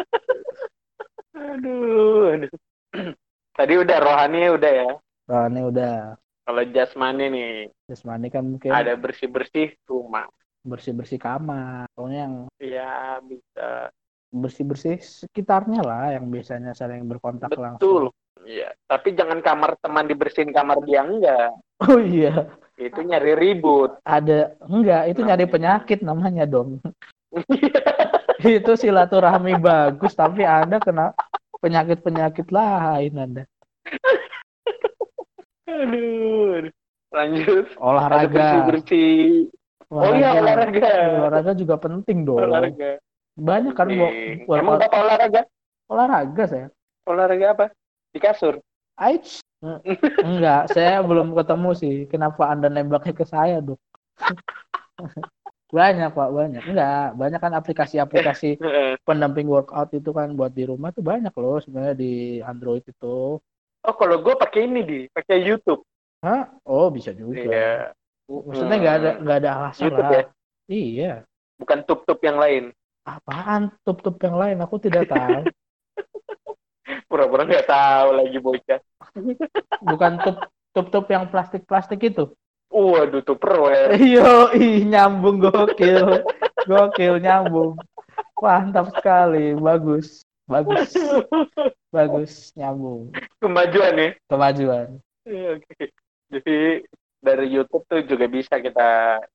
[1.35, 2.53] Aduh, aduh.
[3.59, 4.91] Tadi udah rohani udah ya.
[5.25, 5.95] Ini udah
[6.45, 7.53] Kalau jasmani nih
[7.87, 10.29] jasmani kan mungkin ada bersih-bersih rumah.
[10.61, 11.89] bersih-bersih kamar.
[11.93, 13.89] Pokoknya yang Ya bisa.
[14.29, 17.79] bersih-bersih sekitarnya lah yang biasanya saling berkontak langsung.
[17.79, 18.05] Betul.
[18.45, 18.73] Iya.
[18.85, 21.55] Tapi jangan kamar teman dibersihin kamar dia enggak.
[21.81, 23.97] Oh iya, Itu nyari ribut.
[24.03, 26.81] ada enggak itu nyari penyakit namanya dong.
[28.41, 31.15] itu silaturahmi bagus tapi Anda kena
[31.59, 33.43] penyakit-penyakit lain Anda.
[35.75, 36.71] Aduh.
[37.11, 37.67] Lanjut.
[37.79, 38.27] Olahraga.
[38.27, 39.51] bersih-bersih.
[39.91, 40.91] Oh iya olahraga.
[41.23, 42.43] Olahraga juga penting dong.
[42.43, 42.99] Olahraga.
[43.35, 44.39] Banyak kan bu- Penting.
[44.47, 45.43] workout- Emang apa olahraga?
[45.87, 46.67] olahraga saya.
[47.07, 47.67] Olahraga apa?
[48.11, 48.59] Di kasur.
[48.95, 49.43] Aids.
[50.27, 51.95] Enggak, saya belum ketemu sih.
[52.07, 53.81] Kenapa Anda nembaknya ke saya, Dok?
[55.75, 56.63] banyak, Pak, banyak.
[56.71, 58.49] Enggak, banyak kan aplikasi-aplikasi
[59.09, 63.39] pendamping workout itu kan buat di rumah tuh banyak loh sebenarnya di Android itu.
[63.85, 65.85] Oh kalau gue pakai ini di, pakai YouTube.
[66.25, 66.49] Hah?
[66.65, 67.37] Oh, bisa juga.
[67.37, 67.73] Iya.
[68.25, 70.13] Maksudnya nggak ada nggak ada alasan YouTube lah.
[70.17, 70.25] ya?
[70.73, 71.13] Iya.
[71.61, 72.65] Bukan tup-tup yang lain.
[73.05, 74.57] Apaan tup-tup yang lain?
[74.65, 75.45] Aku tidak tahu.
[77.13, 78.81] Pura-pura nggak tahu lagi bocah.
[79.85, 80.37] Bukan tup
[80.73, 82.33] tup-tup yang plastik-plastik itu.
[82.73, 83.95] Waduh tuh perwer.
[83.95, 86.25] Iyo, ih nyambung gokil.
[86.65, 87.77] Gokil nyambung.
[88.41, 90.25] Mantap sekali, bagus.
[90.45, 90.91] Bagus.
[91.95, 93.11] Bagus nyambung.
[93.39, 94.11] Kemajuan ya.
[94.29, 94.87] Kemajuan.
[95.25, 95.85] Iya, Oke.
[96.29, 96.59] Jadi
[97.19, 98.89] dari YouTube tuh juga bisa kita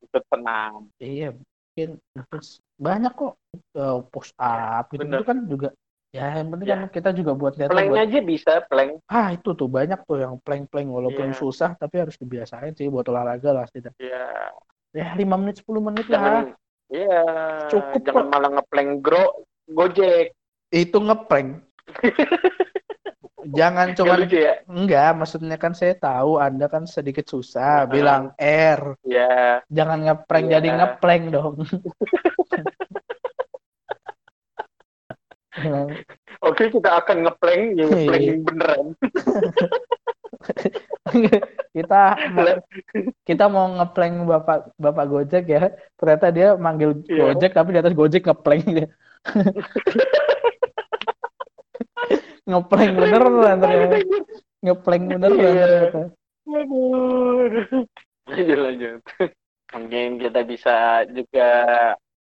[0.04, 0.92] ikut senam.
[1.00, 1.90] Iya, mungkin
[2.30, 3.34] terus banyak kok
[3.74, 5.70] eh, push up gitu, itu kan juga
[6.10, 6.74] ya yang penting Ya.
[6.76, 8.98] kan kita juga buat lihat Plank buat aja bisa, plank.
[9.06, 11.38] ah itu tuh banyak tuh yang plank-plank walaupun Iya.
[11.38, 14.50] susah tapi harus dibiasain sih buat olahraga lah tidak Ya,
[14.90, 16.46] ya lima menit 10 menit lah jangan
[16.90, 17.22] Iya,
[17.70, 18.30] Cukup jangan kok.
[18.34, 19.26] malah ngeplank gro
[19.70, 20.34] Gojek.
[20.70, 21.66] Itu ngeprank
[23.50, 24.62] jangan lucu ya?
[24.70, 27.90] enggak maksudnya kan saya tahu anda kan sedikit susah Heeh.
[27.90, 30.54] bilang R Ya, jangan ngeprank Iya.
[30.62, 31.56] jadi ngeprank dong
[36.46, 37.90] oke kita akan ngeplank, ya Iya.
[37.90, 38.86] ngeplank beneran.
[41.74, 42.02] kita
[43.28, 45.64] kita mau ngeplank bapak bapak Gojek ya
[45.98, 47.34] ternyata dia manggil Iya.
[47.34, 48.88] Gojek tapi di atas Gojek ngeplank dia
[52.50, 53.96] ngeplank beneran ternyata
[54.60, 55.52] ngeplank beneran Iya.
[55.62, 56.02] ternyata
[56.50, 57.86] Aduh.
[58.26, 59.00] Lanjut, lanjut.
[59.70, 60.76] Mungkin kita bisa
[61.08, 61.50] juga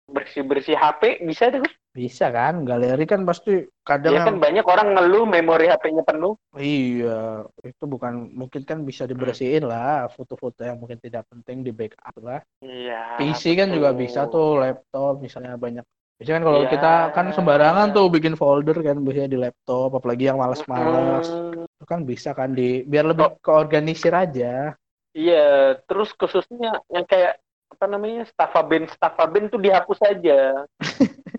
[0.05, 1.65] bersih-bersih HP, bisa tuh.
[1.91, 6.39] bisa kan galeri kan pasti kadang Ya kan banyak orang ngeluh memori HP-nya penuh.
[6.55, 12.15] iya itu bukan mungkin kan bisa dibersihin lah foto-foto yang mungkin tidak penting di backup
[12.23, 13.19] lah Iya.
[13.19, 14.01] PC kan juga betul.
[14.07, 15.83] bisa tuh laptop misalnya banyak
[16.21, 16.69] biasanya kan kalau Iya.
[16.69, 21.83] kita kan sembarangan tuh bikin folder kan biasanya di laptop apalagi yang males-males Hmm, itu
[21.83, 24.77] kan bisa kan di biar lebih keorganisir aja
[25.11, 30.63] Iya, terus khususnya yang kayak apa namanya stafaben stafaben tuh dihapus aja.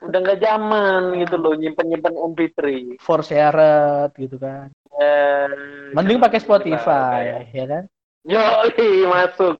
[0.00, 2.60] Udah nggak zaman gitu loh nyimpen nyimpen MP3.
[3.00, 5.48] for shared gitu kan Eh,
[5.90, 7.84] mending pakai kayak- Spotify ya kan
[8.20, 8.36] Yo,
[9.08, 9.56] masuk.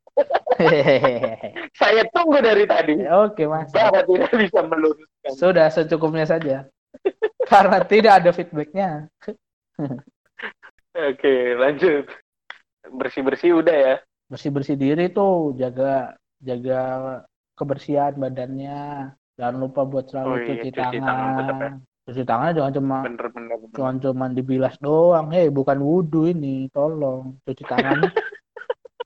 [1.80, 2.94] Saya tunggu dari tadi.
[3.02, 5.32] oke mas Bapak tidak bisa meluruskan.
[5.32, 6.56] sudah secukupnya saja
[7.46, 9.08] karena tidak ada feedbacknya
[10.90, 12.10] Oke, lanjut.
[12.84, 13.96] Bersih-bersih udah ya.
[14.26, 16.80] bersih bersih diri tuh jaga jaga
[17.52, 21.70] kebersihan badannya jangan lupa buat selalu Oh iya, cuci, cuci tangan tetap ya.
[22.04, 23.74] cuci tangan jangan cuma bener bener bener.
[23.74, 28.06] cuman cuman dibilas doang hei bukan wudhu ini tolong cuci tangannya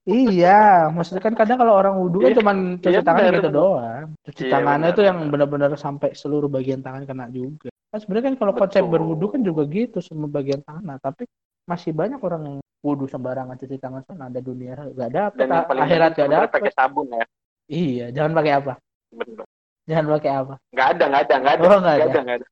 [0.05, 4.07] iya maksudnya kan kadang kalau orang wudhu kan Iya, cuman cuci iya, tangan gitu doang
[4.21, 5.33] cuci Iya, tangannya itu yang benar.
[5.49, 9.63] benar-benar sampai seluruh bagian tangan kena juga kan sebenarnya kan kalau konsep berwudhu kan juga
[9.67, 11.25] gitu semua bagian tangan Nah, tapi
[11.65, 16.11] masih banyak orang yang wudhu sembarangan cuci tangan sana ada dunia gak dapet Dan akhirat
[16.13, 17.25] gak sebenarnya dapet pakai sabun ya.
[17.67, 18.73] iya jangan pakai apa
[19.09, 19.47] Bener.
[19.89, 21.63] jangan pakai apa Nggak ada, nggak ada, nggak ada.
[21.65, 22.05] Oh, nggak nggak ada.
[22.05, 22.47] ada, nggak ada.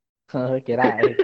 [0.64, 1.14] kirain.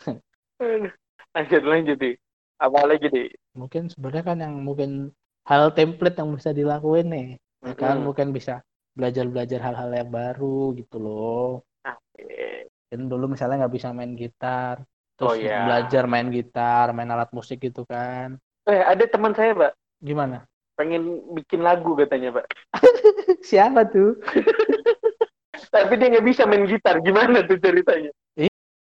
[1.30, 2.12] Lanjut lanjut di.
[2.60, 3.24] Apa lagi di?
[3.50, 5.10] mungkin sebenarnya kan yang mungkin
[5.46, 7.28] hal template yang bisa dilakuin nih
[7.60, 8.06] ya kan Mm-mm.
[8.10, 8.64] mungkin bisa
[8.96, 12.66] belajar belajar hal-hal yang baru gitu loh Oke.
[12.90, 14.82] kan dulu misalnya nggak bisa main gitar
[15.14, 15.64] terus Oh, iya.
[15.68, 18.36] belajar main gitar main alat musik gitu kan
[18.68, 19.72] Eh, ada teman saya, Pak.
[20.04, 20.44] gimana
[20.78, 22.46] Pengen bikin lagu katanya, Pak.
[23.48, 24.16] siapa tuh
[25.74, 26.98] Tapi dia nggak bisa main gitar.
[26.98, 28.10] Gimana tuh ceritanya?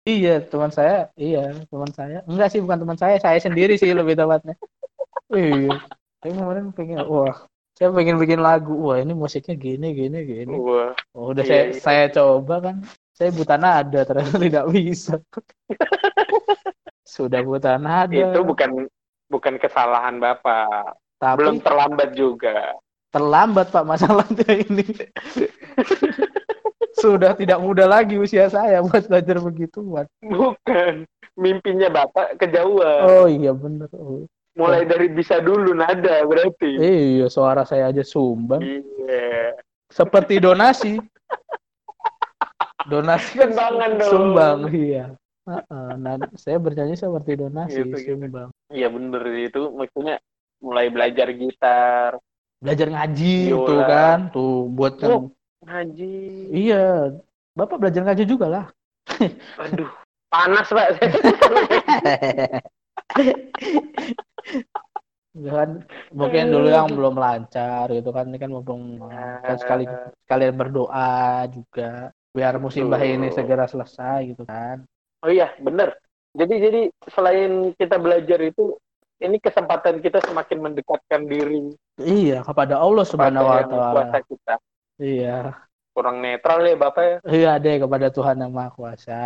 [0.07, 4.17] iya teman saya iya teman saya enggak sih bukan teman saya saya sendiri sih lebih
[4.17, 4.57] tepatnya
[5.29, 5.77] iya
[6.19, 10.91] saya kemarin pengen wah saya pengen bikin lagu wah ini musiknya gini gini gini Wah.
[11.15, 11.79] Oh, udah Iya, saya iya.
[11.79, 12.75] saya coba kan.
[13.15, 15.15] Saya buta nada ternyata tidak bisa.
[17.03, 18.11] Sudah buta nada.
[18.11, 18.87] Itu bukan
[19.27, 20.95] bukan kesalahan Bapak.
[21.19, 22.75] tapi Belum terlambat juga.
[23.09, 24.85] terlambat Pak masalahnya ini.
[26.95, 30.05] Sudah tidak muda lagi usia saya buat belajar begituan.
[30.19, 31.07] Bukan.
[31.35, 33.01] Mimpinya Bapak kejauhan.
[33.07, 33.87] Oh iya bener.
[33.95, 34.27] Oh.
[34.59, 36.75] Mulai dari bisa dulu nada berarti.
[36.75, 38.59] Iya, suara saya aja sumbang.
[38.59, 39.55] Iya.
[39.87, 40.99] Seperti donasi.
[42.85, 44.11] Donasi kan Sumbangan dong.
[44.11, 45.05] sumbang, iya.
[45.47, 48.19] Heeh, Nah, saya bernyanyi seperti donasi, Gitu, gitu.
[48.19, 48.49] sumbang.
[48.69, 50.19] Iya bener itu maksudnya
[50.59, 52.19] mulai belajar gitar,
[52.59, 53.63] Belajar ngaji Biola.
[53.65, 55.31] tuh kan, tuh buat Oh.
[55.63, 56.15] ngaji.
[56.51, 57.15] Iya,
[57.55, 58.65] Bapak belajar ngaji juga lah.
[59.57, 59.87] Aduh,
[60.27, 60.87] panas Pak.
[65.39, 65.69] kan
[66.11, 68.97] mungkin dulu yang belum lancar gitu kan ini kan mumpung
[69.45, 69.85] kan sekali
[70.25, 74.85] sekalian berdoa juga biar musibah ini segera selesai gitu kan.
[75.25, 75.97] oh iya, bener.
[76.37, 78.77] Jadi jadi selain kita belajar itu
[79.19, 84.21] ini kesempatan kita semakin mendekatkan diri Iya, kepada Allah Subhanahu wa taala.
[84.23, 84.55] kita.
[85.01, 85.57] Iya.
[85.91, 87.17] Kurang netral ya Bapak ya.
[87.27, 89.19] Iya, deh kepada Tuhan yang Maha Kuasa.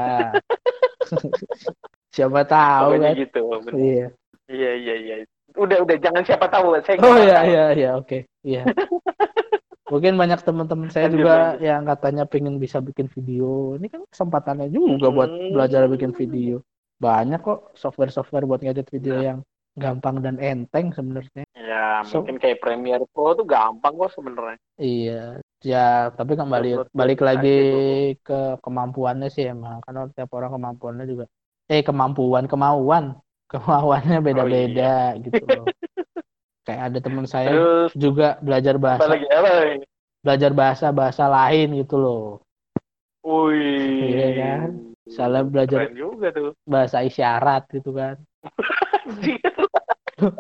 [2.13, 3.17] Siapa tahu Pokoknya kan.
[3.19, 3.41] gitu.
[3.59, 3.73] bener.
[3.73, 4.07] Iya.
[4.45, 5.15] Iya iya iya.
[5.53, 6.77] Udah udah jangan siapa tahu.
[6.79, 8.29] Saya Oh iya iya iya oke.
[8.41, 8.63] Iya.
[9.91, 11.59] Mungkin banyak teman-teman saya Lanjut, juga lanjut.
[11.61, 13.77] yang katanya pengen bisa bikin video.
[13.77, 15.53] Ini kan kesempatannya juga buat Hmm.
[15.53, 16.63] belajar bikin video.
[16.97, 19.23] Banyak kok software-software buat ngedit video Nah.
[19.23, 19.39] yang
[19.75, 21.45] gampang dan enteng sebenarnya.
[21.53, 24.57] Ya So- mungkin kayak Premiere Pro tuh gampang kok sebenarnya.
[24.77, 25.23] Iya.
[25.61, 27.59] Ya, tapi kembali balik lagi
[28.19, 29.79] ke kemampuannya sih emang.
[29.79, 31.25] Karena tiap orang kemampuannya juga
[31.69, 33.05] eh kemampuan, kemauan.
[33.53, 35.69] Kemauannya beda-beda gitu loh.
[36.65, 39.77] Kayak ada teman saya Terus juga belajar apa bahasa lagi apa lagi?
[40.25, 42.25] belajar bahasa bahasa lain gitu loh.
[43.21, 44.09] Wih.
[44.09, 44.69] Iya kan?
[45.05, 46.57] Salah belajar Keren juga tuh.
[46.65, 48.17] bahasa isyarat gitu kan.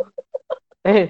[0.83, 1.07] Eh,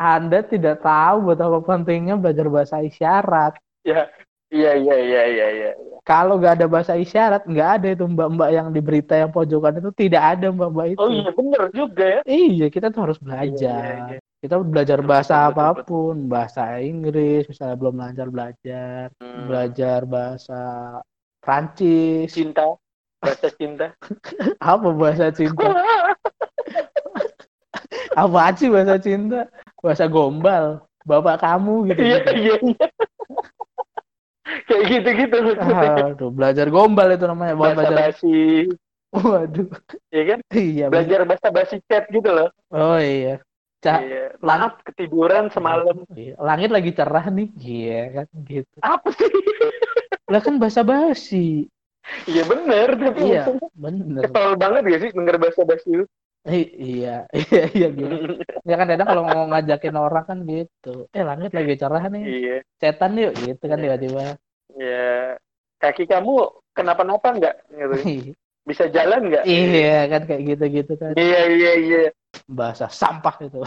[0.00, 3.58] Anda tidak tahu betapa pentingnya belajar bahasa isyarat.
[3.82, 4.06] ya.
[4.50, 5.72] Iya iya iya iya iya.
[6.10, 9.94] Kalau nggak ada bahasa isyarat, nggak ada itu mbak-mbak yang di berita yang pojokan itu
[9.94, 11.06] tidak ada mbak-mbak itu.
[11.06, 12.20] Oh iya bener juga ya.
[12.26, 13.94] Iya, kita tuh harus Iya, belajar.
[13.94, 14.18] iya, iya.
[14.42, 19.46] Kita belajar Betul, bahasa betul, betul, apa pun, bahasa Inggris, misalnya belum lancar belajar, Hmm.
[19.46, 20.62] belajar bahasa
[21.38, 22.74] Prancis, Cinta.
[23.22, 23.86] Bahasa cinta.
[24.74, 25.62] apa bahasa cinta?
[28.18, 29.46] Apa sih bahasa cinta?
[29.78, 32.02] Bahasa gombal, bapak kamu gitu.
[32.02, 32.86] Iya iya iya.
[34.68, 35.36] Kayak gitu-gitu.
[35.58, 37.98] Aduh, belajar gombal itu namanya, bukan Bahasa belajar.
[37.98, 38.38] basi.
[39.10, 39.66] Waduh,
[40.14, 40.38] Iya kan?
[40.54, 40.84] iya.
[40.86, 42.48] Belajar bahasa basi chat gitu loh.
[42.70, 43.42] Oh iya.
[43.80, 44.36] Ca- Iya.
[44.38, 46.04] Maaf ketiduran semalam.
[46.12, 48.76] Iya, Langit lagi cerah nih, iya kan gitu.
[48.80, 49.26] Apa sih?
[50.32, 51.66] Lah kan bahasa basi.
[52.30, 52.88] Iya bener.
[52.96, 53.44] Tapi Iya,
[53.74, 54.22] bener.
[54.30, 56.04] kesel banget gak sih denger bahasa basi itu?
[56.48, 58.40] I- iya, iya, iya gitu.
[58.64, 61.04] Ya kan kadang kalau mau ngajakin orang kan gitu.
[61.12, 62.56] Eh langit lagi cerah nih, Iya.
[62.80, 63.84] setan yuk gitu kan Iya.
[63.84, 64.24] tiba-tiba.
[64.72, 65.36] Ya.
[65.80, 66.32] Kaki kamu
[66.72, 67.56] kenapa-napa nggak?
[67.68, 67.94] Gitu.
[68.68, 69.44] Bisa jalan nggak?
[69.48, 71.12] iya kan kayak gitu-gitu kan.
[71.16, 72.00] Iya iya iya.
[72.48, 73.60] Bahasa sampah itu.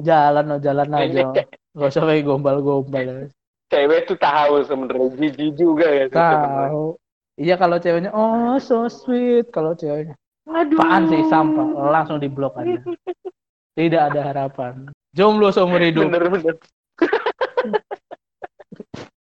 [0.00, 1.30] jalan oh jalan aja.
[1.70, 3.06] Gak usah kayak gombal-gombal.
[3.06, 3.26] ya.
[3.70, 6.06] Cewek tuh tahu sebenarnya jijik juga ya.
[6.10, 6.98] Tahu.
[7.40, 10.12] Iya kalau ceweknya oh so sweet, kalau ceweknya
[10.44, 10.76] Aduh.
[10.76, 12.84] apaan sih sampah langsung diblok aja.
[13.72, 14.92] Tidak ada harapan.
[15.16, 16.12] Jomblo seumur hidup.
[16.12, 16.60] Bener-bener.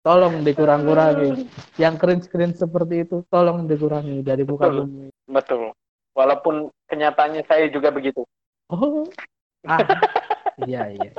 [0.02, 1.46] Tolong dikurang-kurangi.
[1.78, 4.78] Yang keren-keren seperti itu, tolong dikurangi dari muka Betul.
[4.90, 5.08] bumi.
[5.30, 5.62] Betul.
[6.18, 8.26] Walaupun kenyataannya saya juga begitu.
[8.74, 9.06] Oh,
[9.70, 9.80] ah,
[10.66, 11.12] iya iya.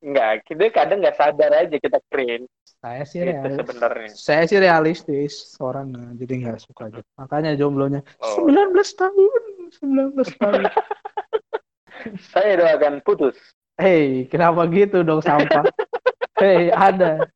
[0.00, 2.48] Enggak, kita kadang nggak sadar aja kita keren.
[2.80, 3.56] Saya sih Itu realis.
[3.60, 4.10] sebenarnya.
[4.16, 7.00] Saya sih realistis orangnya, jadi nggak suka aja.
[7.20, 8.48] Makanya jomblonya Oh.
[8.48, 9.40] 19 tahun,
[9.76, 10.62] 19 tahun.
[12.32, 13.36] Saya doakan putus.
[13.76, 15.68] Hei, kenapa gitu dong sampah?
[16.40, 17.28] Hei, ada.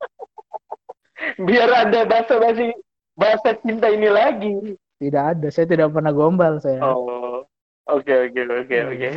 [1.37, 2.73] Biar ada bahasa basi
[3.13, 4.53] bahasa cinta ini lagi.
[4.97, 5.47] Tidak ada.
[5.53, 6.81] Saya tidak pernah gombal saya.
[6.81, 7.45] Oh.
[7.85, 8.89] Oke oke oke Iya.
[8.89, 9.09] oke.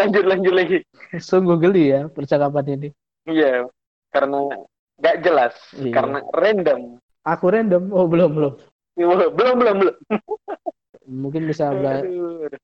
[0.00, 0.78] Lanjut lanjut lagi.
[1.20, 2.88] Sungguh geli ya percakapan ini.
[3.28, 3.68] Iya,
[4.08, 4.48] karena
[4.96, 5.92] nggak jelas, Iya.
[5.92, 6.80] karena random.
[7.22, 7.92] Aku random.
[7.92, 8.54] Oh, belum, belum.
[8.96, 9.76] Belum belum belum.
[9.78, 9.96] belum.
[11.04, 12.06] Mungkin bisa bela-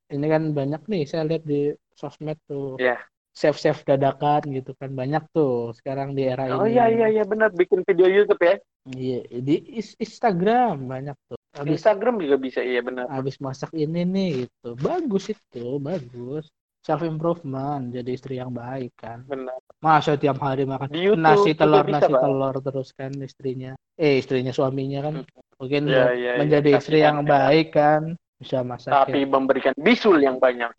[0.09, 2.79] ini kan banyak nih saya lihat di sosmed tuh.
[2.79, 2.97] Iya.
[3.37, 6.73] Save-save dadakan gitu kan banyak tuh sekarang di era Oh ini.
[6.73, 8.57] iya iya iya benar bikin video YouTube ya.
[8.89, 11.37] Iya, di Instagram banyak tuh.
[11.53, 13.13] Habis Instagram juga bisa iya benar.
[13.13, 14.73] habis masak ini nih gitu.
[14.81, 16.49] Bagus itu, bagus.
[16.87, 19.27] Self improvement, jadi istri yang baik kan.
[19.27, 19.59] Benar.
[19.83, 22.23] Masa tiap hari makan YouTube nasi telur bisa, nasi Pak.
[22.23, 23.75] telur terus kan istrinya.
[23.99, 25.15] Eh, istrinya suaminya kan
[25.59, 26.33] mungkin Iya, buat iya, iya.
[26.39, 27.27] menjadi istri yang ya.
[27.27, 28.15] baik kan.
[28.39, 28.95] Bisa masak.
[28.95, 30.71] Tapi memberikan bisul yang banyak.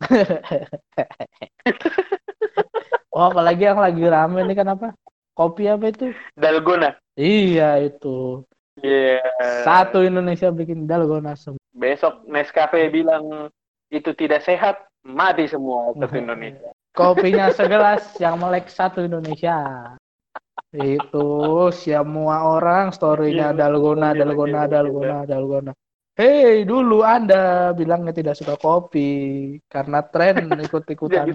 [3.08, 4.94] Oh, apalagi yang lagi rame ini kan apa?
[5.34, 6.14] Kopi apa itu?
[6.38, 6.94] Dalgona.
[7.18, 8.46] Iya, itu.
[8.78, 9.18] Iya.
[9.66, 11.58] Satu Indonesia bikin dalgona semua.
[11.74, 13.50] Besok Nescafe bilang
[13.90, 16.70] itu tidak sehat, mati semua satu Indonesia.
[16.94, 19.94] Kopinya segelas yang melek satu Indonesia.
[20.74, 25.72] Itu semua orang story-nya Gila, dalgona, gila, dalgona, gila, dalgona, dalgona.
[26.18, 31.30] Hei, dulu Anda bilangnya tidak suka kopi karena tren ikut-ikutan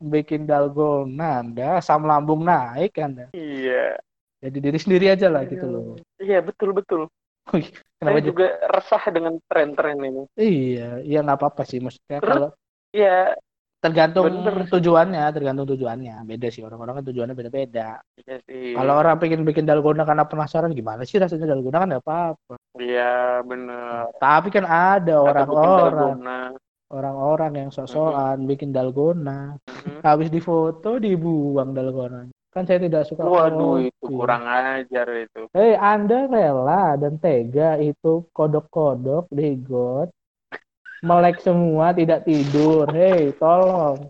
[0.00, 1.44] bikin dalgona.
[1.44, 3.28] Anda asam lambung naik Anda.
[3.36, 4.00] Iya.
[4.40, 5.84] Jadi diri sendiri aja lah gitu loh.
[6.16, 7.12] Iya betul betul.
[8.00, 8.46] Kenapa Saya juga?
[8.72, 10.24] resah dengan tren-tren ini.
[10.34, 12.50] Iya, iya nggak apa-apa sih maksudnya kalau
[12.96, 13.36] Iya.
[13.76, 14.66] tergantung Bener.
[14.66, 16.26] tujuannya, tergantung tujuannya.
[16.26, 18.02] Beda sih orang-orang kan tujuannya beda-beda.
[18.18, 18.74] Iya sih.
[18.74, 22.54] Kalau orang pengen bikin dalgona karena penasaran gimana sih rasanya dalgona kan nggak apa-apa.
[22.80, 24.10] Iya benar.
[24.18, 26.18] Tapi kan ada orang-orang,
[26.90, 30.02] orang-orang yang sosokan bikin dalgona, Mhm.
[30.02, 32.26] habis difoto dibuang dalgona.
[32.50, 33.22] Kan saya tidak suka.
[33.22, 34.16] Waduh itu kopi.
[34.16, 35.46] kurang ajar itu.
[35.52, 40.08] Hei, Anda rela dan tega itu kodok-kodok di got,
[41.02, 42.88] melek semua tidak tidur.
[42.92, 44.08] Hei, tolong.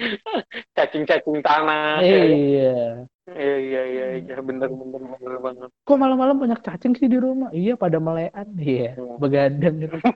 [0.76, 2.00] Cacing-cacing tanah.
[2.00, 3.04] Iya.
[3.30, 5.70] Iya iya iya iya bener bener bener banget.
[5.86, 7.54] Kok malam-malam banyak cacing sih di rumah?
[7.54, 8.48] Iya, pada melean.
[8.58, 9.22] Iya, Hmm.
[9.22, 9.96] begadang gitu.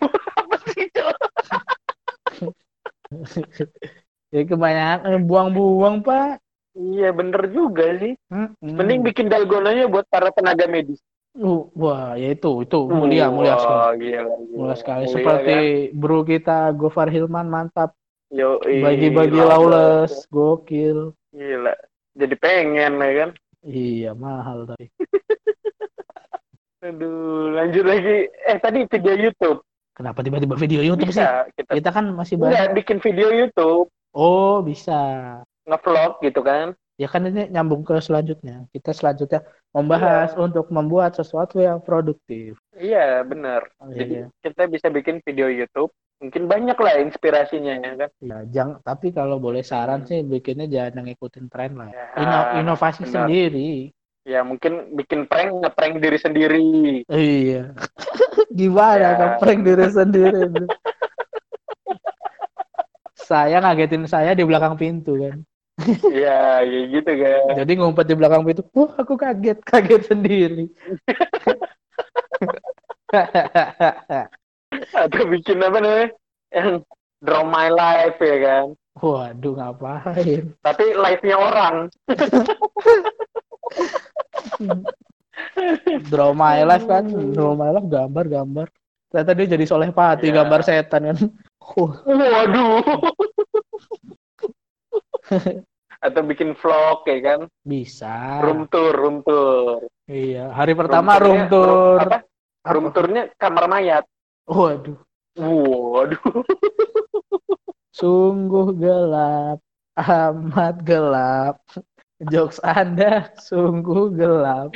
[4.34, 6.42] Ya kebanyakan buang-buang, Pak.
[6.74, 8.18] Iya bener juga sih.
[8.26, 8.50] Hmm.
[8.58, 10.98] Mending bikin dalgonanya buat para tenaga medis.
[11.34, 13.74] Uh, wah, ya itu, itu mulia, mulia sekali.
[13.74, 14.54] Wah, gila, gila.
[14.54, 15.02] Mulia sekali.
[15.04, 15.54] Mulia, Seperti
[15.90, 15.98] kan?
[15.98, 17.90] bro kita Gofar Hilman mantap.
[18.30, 21.10] Yoi, Bagi-bagi lawless, gokil.
[21.34, 21.74] Gila.
[22.14, 23.30] Jadi pengen ya kan.
[23.66, 24.86] Iya, mahal tapi.
[26.86, 28.28] Aduh, lanjut lagi.
[28.30, 29.58] Eh tadi video YouTube.
[29.94, 31.18] Kenapa tiba-tiba video YouTube sih?
[31.18, 32.70] Bisa kita Kita kan masih Enggak, banyak.
[32.78, 34.98] bikin video YouTube, Oh, bisa.
[35.64, 36.76] ngevlog gitu kan.
[36.94, 38.68] Ya kan ini nyambung ke selanjutnya.
[38.70, 39.42] Kita selanjutnya
[39.74, 42.54] membahas untuk membuat sesuatu yang produktif.
[42.72, 43.66] Iya, benar.
[43.82, 44.26] Oh, Jadi iya.
[44.38, 45.90] kita bisa bikin video YouTube.
[46.22, 48.10] Mungkin banyak lah inspirasinya ya kan.
[48.22, 50.08] Ya, jang, tapi kalau boleh saran Hmm.
[50.08, 51.90] sih bikinnya jangan ngikutin tren lah.
[51.90, 53.26] Ya, Ino- inovasi benar.
[53.26, 53.90] sendiri.
[54.24, 56.64] Ya mungkin bikin prank, ngeprank diri sendiri.
[57.10, 57.74] Iya.
[58.54, 59.18] Gimana Ya.
[59.18, 60.42] kan prank diri sendiri.
[63.14, 65.42] saya ngagetin saya di belakang pintu kan.
[66.06, 67.58] Iya, ya gitu kan.
[67.58, 68.62] Jadi ngumpet di belakang pintu.
[68.78, 70.70] Wah, aku kaget, kaget sendiri.
[74.94, 76.08] Atau bikin apa namanya?
[76.54, 76.86] Yang
[77.22, 78.64] draw my life ya kan.
[78.94, 80.54] Waduh, ngapain?
[80.62, 81.76] Tapi live-nya orang.
[86.14, 87.04] Draw my life kan,
[87.34, 88.70] draw my life gambar-gambar.
[89.10, 90.42] Ternyata dia jadi soleh pati, Ya.
[90.42, 91.18] gambar setan kan.
[91.74, 92.82] Wah, Waduh.
[96.04, 97.40] Atau bikin vlog ya kan.
[97.62, 98.44] bisa.
[98.44, 99.88] Room tour, room tour.
[100.04, 101.96] Iya, hari pertama room tour.
[101.98, 102.20] Apa?
[102.66, 104.04] Room tournya kamar mayat.
[104.44, 105.00] Waduh,
[105.34, 106.20] Waduh.
[107.98, 109.64] sungguh gelap,
[109.96, 111.56] amat gelap.
[112.20, 114.72] Jokes Anda sungguh gelap.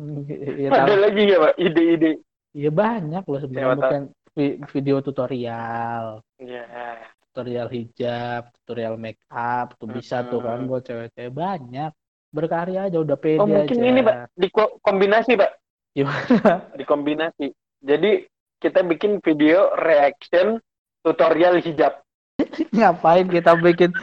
[0.00, 0.96] Iya, Ada tahu.
[0.96, 2.10] lagi nggak pak ide-ide?
[2.50, 6.18] Iya banyak loh sebenarnya bukan vi- video tutorial.
[6.38, 6.98] Ya.
[7.30, 11.94] Tutorial hijab, tutorial make up, tuh bisa tuh kan buat cewek-cewek banyak.
[12.30, 13.86] Berkarya aja udah pede Oh mungkin aja.
[13.90, 15.50] ini pak dikombinasi pak,
[15.94, 16.66] Gimana?
[16.78, 17.54] dikombinasi.
[17.82, 18.26] Jadi
[18.58, 20.58] kita bikin video reaction
[21.06, 22.02] tutorial hijab.
[22.76, 23.94] Ngapain kita bikin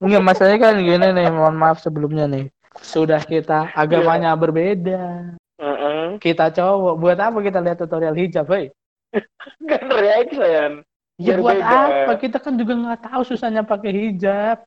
[0.00, 2.48] Enggak masalahnya kan gini nih, mohon maaf sebelumnya nih.
[2.80, 5.36] Sudah kita agamanya berbeda.
[5.60, 6.16] Heeh.
[6.16, 8.72] Kita cowok, buat apa kita lihat tutorial hijab, hei?
[9.68, 10.80] Kan reaction.
[11.20, 12.08] Ya buat beda.
[12.08, 12.12] apa?
[12.16, 14.58] Kita kan juga nggak tahu susahnya pakai hijab.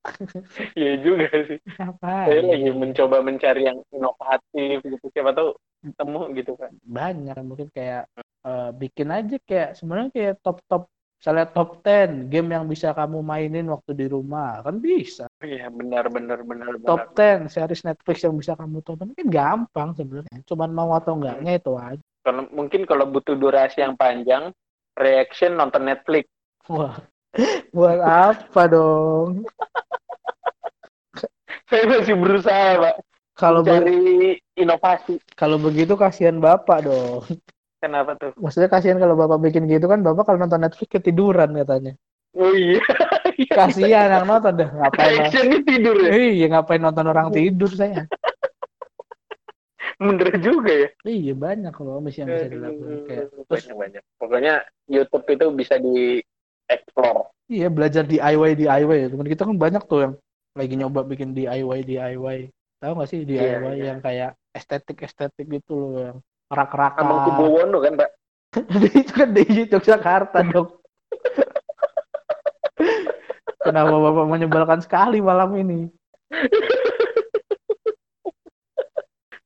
[0.80, 1.60] Iya juga sih.
[1.76, 2.24] Apa?
[2.24, 5.06] Saya lagi mencoba mencari yang inovatif gitu.
[5.12, 5.52] Siapa tahu
[5.84, 6.72] ketemu gitu kan.
[6.80, 8.08] Banyak mungkin kayak
[8.46, 10.88] eh, bikin aja kayak sebenarnya kayak top top
[11.20, 16.08] misalnya top 10 game yang bisa kamu mainin waktu di rumah kan bisa Iya benar
[16.08, 16.88] benar benar benar.
[16.88, 21.60] top 10 series Netflix yang bisa kamu tonton kan gampang sebenarnya cuman mau atau enggaknya
[21.60, 24.48] itu aja Kalau mungkin kalau butuh durasi yang panjang,
[24.96, 26.26] reaction nonton Netflix.
[26.66, 26.98] wah
[27.70, 29.46] buat apa dong
[31.70, 32.94] Saya masih berusaha pak
[33.38, 35.16] kalau mencari inovasi.
[35.38, 37.22] kalau begitu kasihan bapak dong
[37.80, 38.34] Kenapa tuh?
[38.36, 41.94] maksudnya kasihan kalau bapak bikin gitu kan bapak kalau nonton Netflix ketiduran katanya
[42.30, 42.78] Oh iya.
[43.50, 46.10] kasihan yang nonton dah ngapain Reactionnya tidur ya.
[46.14, 48.04] iya ngapain nonton orang tidur saya
[50.00, 50.88] Bener juga ya.
[51.04, 54.02] iya banyak loh misi yang bisa dilakukan kayak terus banyak banyak.
[54.16, 54.54] Pokoknya
[54.88, 56.24] YouTube itu bisa di
[56.72, 57.28] explore.
[57.52, 60.14] Iya belajar DIY DIY teman kita kan banyak tuh yang
[60.56, 62.38] lagi nyoba bikin DIY DIY
[62.80, 63.84] tahu nggak sih DIY Iya, iya.
[63.92, 66.16] yang kayak estetik estetik gitu loh yang
[66.50, 68.10] rak-rakan Abang Kubowono kan, Mbak?
[68.98, 70.74] itu kan di Yogyakarta dong
[73.66, 75.86] kenapa bapak menyebalkan sekali malam ini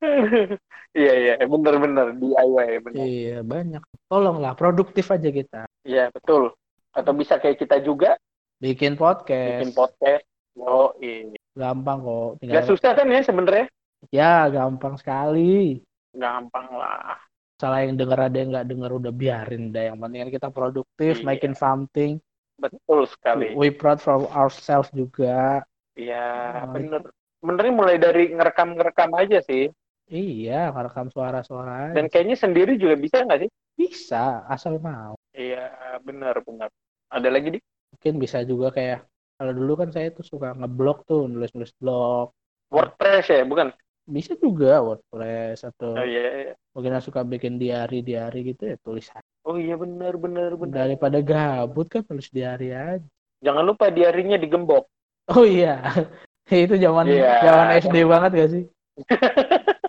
[0.94, 3.02] Iya iya, bener-bener DIY bener.
[3.02, 6.54] iya banyak tolonglah produktif aja kita Iya betul.
[6.94, 8.14] Atau bisa kayak kita juga
[8.62, 10.22] bikin podcast bikin podcast.
[10.54, 11.34] Oh iya.
[11.52, 13.66] gampang kok Gak tinggal susah kan ya sebenarnya?
[14.08, 15.82] ya gampang sekali
[16.14, 17.18] Gampang lah.
[17.54, 21.14] salah yang denger ada yang nggak denger udah biarin dah yang penting kan kita produktif
[21.18, 21.26] Iya.
[21.26, 22.22] making something
[22.54, 23.50] Betul sekali.
[23.58, 25.66] we proud from ourselves juga
[25.98, 27.02] Iya bener.
[27.42, 29.66] Sebenarnya mulai dari ngerekam-ngerekam aja sih.
[30.06, 31.92] Iya ngerekam suara-suara.
[31.92, 33.50] Dan kayaknya sendiri juga bisa nggak sih?
[33.74, 35.66] bisa asal mau Iya
[35.98, 36.70] bener bener.
[37.10, 37.60] Ada lagi di?
[37.90, 39.02] mungkin bisa juga kayak
[39.34, 42.30] kalau dulu kan saya tuh suka ngeblog tuh nulis-nulis blog
[42.68, 43.70] WordPress ya, bukan?
[44.04, 46.22] bisa juga WordPress atau Oh iya.
[46.44, 46.54] iya.
[46.70, 49.24] mungkin yang suka bikin diary diary gitu ya tulis aja.
[49.42, 50.74] Oh iya bener bener bener.
[50.74, 53.02] daripada gabut kan tulis diary aja
[53.42, 54.86] Jangan lupa diarinya digembok.
[55.30, 55.80] oh iya
[56.52, 57.42] itu zaman Iya.
[57.42, 58.64] zaman SD banget gak sih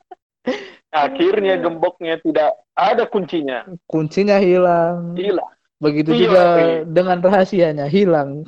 [0.96, 3.68] Akhirnya gemboknya tidak ada kuncinya.
[3.86, 5.43] kuncinya hilang Gila.
[5.76, 6.80] begitu Iya, juga iya.
[6.88, 8.48] dengan rahasianya hilang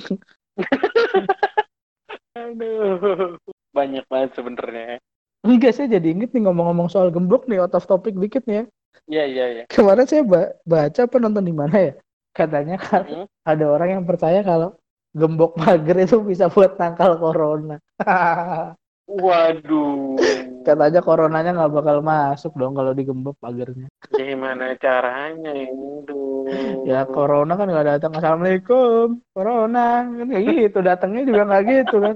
[2.38, 3.36] Aduh.
[3.70, 4.98] Banyak banget sebenarnya.
[5.44, 8.66] enggak saya jadi inget nih ngomong-ngomong soal gembok nih out of topic dikit nih ya
[9.08, 9.64] Iya iya iya.
[9.70, 11.94] kemarin saya ba- baca apa nonton di mana ya
[12.34, 13.26] katanya kan Hmm.
[13.44, 14.76] ada orang yang percaya kalau
[15.14, 17.78] gembok mager itu bisa buat tangkal corona
[19.08, 20.20] Waduh.
[20.68, 25.56] Katanya coronanya nggak bakal masuk dong kalau digembok pagernya Gimana caranya?
[26.04, 26.84] Duh.
[26.84, 32.16] ya corona kan nggak datang assalamualaikum corona kan kayak gitu datangnya juga nggak gitu kan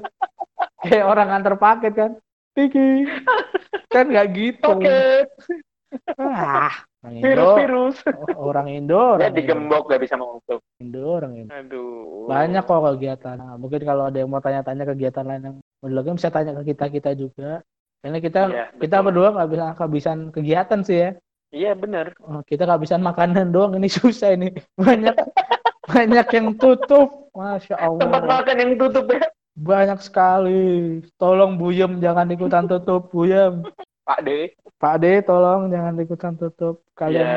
[0.83, 2.11] kayak orang nganter paket kan
[2.51, 3.07] Tiki
[3.87, 4.99] kan nggak gitu Oke.
[6.19, 6.71] ah
[7.03, 7.97] orang Indo Virus-virus.
[8.31, 10.59] orang Indo Ya orang Indo, digembok gak bisa masuk.
[10.79, 12.29] Indo orang Indo Aduh.
[12.29, 16.15] banyak kok kegiatan Nah, mungkin kalau ada yang mau tanya-tanya kegiatan lain yang mau dilakukan
[16.15, 17.59] bisa tanya ke kita kita juga
[18.01, 21.11] karena kita Iya, kita berdua nggak bisa kehabisan kegiatan sih ya
[21.51, 22.15] Iya benar.
[22.17, 25.15] Oh, kita kehabisan makanan doang ini susah ini banyak
[25.83, 29.27] banyak yang tutup masya Tempat Allah makan yang tutup ya.
[29.51, 30.63] banyak sekali
[31.17, 33.67] tolong buyem jangan ikutan tutup buyem
[34.01, 34.29] Pak D.
[34.75, 36.95] Pak D tolong jangan ikutan tutup Ya.
[36.97, 37.27] kalian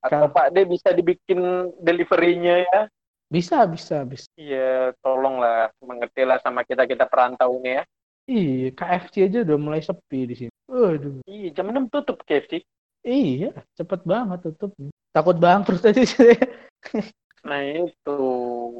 [0.00, 1.40] Atau Kan- Pak D bisa dibikin
[1.76, 2.80] deliverynya ya.
[3.28, 7.84] bisa bisa bisa Iya, tolonglah mengertilah sama kita kita perantau ini ya.
[8.30, 12.62] Iya KFC aja udah mulai sepi di sini Waduh Iya, jam 6 tutup KFC.
[13.02, 14.70] Iya, cepet banget tutup.
[15.10, 16.38] Takut bangkrut aja sih.
[17.40, 18.20] Nah itu.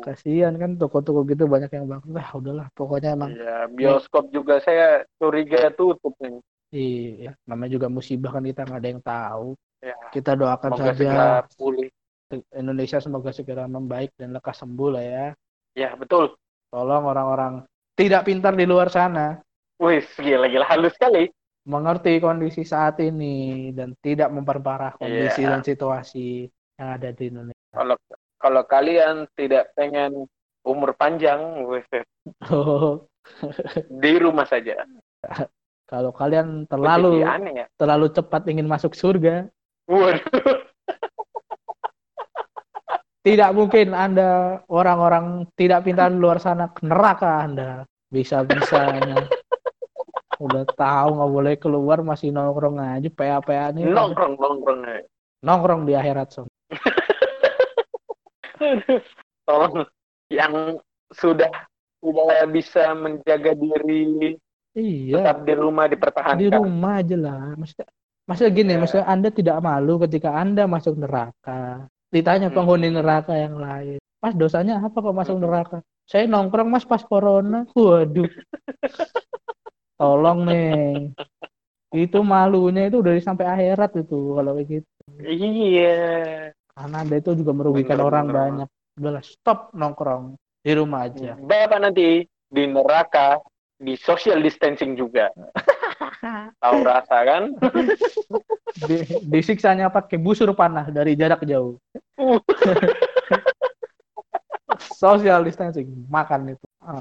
[0.04, 2.20] Kasihan kan toko-toko gitu banyak yang bangkrut.
[2.20, 6.38] Ah, udahlah, pokoknya emang Iya, bioskop juga saya curiga tutup nih.
[6.70, 9.48] iya, namanya juga musibah kan kita nggak ada yang tahu.
[9.80, 11.88] Ya, Kita doakan semoga saja pulih.
[12.52, 15.26] Indonesia semoga segera membaik dan lekas sembuh lah ya.
[15.74, 16.36] Ya, betul.
[16.68, 17.64] Tolong orang-orang
[18.00, 19.36] tidak pintar di luar sana
[19.76, 21.28] Wih, gila-gila halus sekali.
[21.64, 25.50] mengerti kondisi saat ini dan tidak memperparah kondisi Iya.
[25.52, 27.68] dan situasi yang ada di Indonesia.
[27.72, 27.96] Kalau
[28.36, 30.24] kalau kalian tidak pengen
[30.64, 31.84] umur panjang, weh,
[32.48, 33.04] Oh,
[33.88, 34.84] di rumah saja.
[35.84, 37.66] kalau kalian terlalu aneh ya.
[37.76, 39.48] terlalu cepat ingin masuk surga,
[39.84, 40.20] Waduh.
[43.26, 47.84] tidak mungkin Anda orang-orang tidak pintar di luar sana ke neraka Anda.
[48.10, 49.24] Bisa-bisanya.
[50.36, 53.84] Udah tahu nggak boleh keluar masih nongkrong aja PA-PA nih.
[53.86, 54.80] Nongkrong nongkrong.
[54.84, 55.04] aja.
[55.40, 56.46] Nongkrong di akhirat Som.
[59.46, 59.86] Tolong
[60.28, 60.78] yang
[61.10, 61.50] sudah
[62.00, 64.36] tidak bisa menjaga diri
[64.70, 65.18] Iya.
[65.18, 66.38] tetap di rumah dipertahankan.
[66.38, 67.86] di rumah aja lah maksudnya
[68.22, 68.78] maksudnya gini Ya.
[68.78, 72.54] maksudnya anda tidak malu ketika anda masuk neraka ditanya Hmm.
[72.54, 75.42] penghuni neraka yang lain mas dosanya apa kok masuk Hmm.
[75.42, 75.76] neraka
[76.10, 78.26] saya nongkrong mas pas corona waduh
[79.94, 81.14] tolong nih
[81.94, 84.88] itu malunya itu dari sampai akhirat itu kalau kayak gitu
[85.20, 86.54] Iya.
[86.70, 88.36] karena anda itu juga merugikan Bener, orang bener.
[88.38, 93.38] banyak udahlah stop nongkrong di rumah aja Bapak nanti di neraka
[93.80, 95.32] di social distancing juga.
[96.60, 97.42] Tahu rasa kan?
[98.84, 101.80] di, disiksanya pakai busur panah dari jarak jauh
[102.20, 102.36] Uh.
[105.00, 106.66] Social distancing makan itu.
[106.84, 107.00] Ah,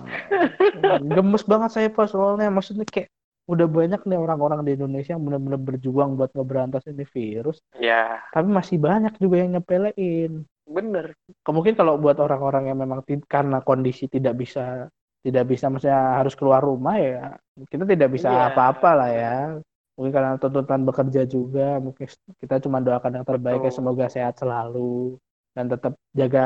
[1.19, 3.11] gemes banget saya pas soalnya maksudnya kayak
[3.49, 7.59] udah banyak nih orang-orang di Indonesia yang benar-benar berjuang buat ngeberantas ini virus.
[7.75, 10.47] Ya, tapi masih banyak juga yang nyepelein.
[10.69, 11.17] Bener.
[11.49, 14.85] mungkin kalau buat orang-orang yang memang karena kondisi tidak bisa
[15.25, 17.33] tidak bisa maksudnya harus keluar rumah ya
[17.73, 18.53] kita tidak bisa Iya.
[18.53, 19.37] apa-apa lah ya.
[19.97, 22.05] Mungkin karena tuntutan bekerja juga mungkin
[22.37, 25.17] kita cuma doakan yang terbaik ya semoga sehat selalu
[25.57, 26.45] dan tetap jaga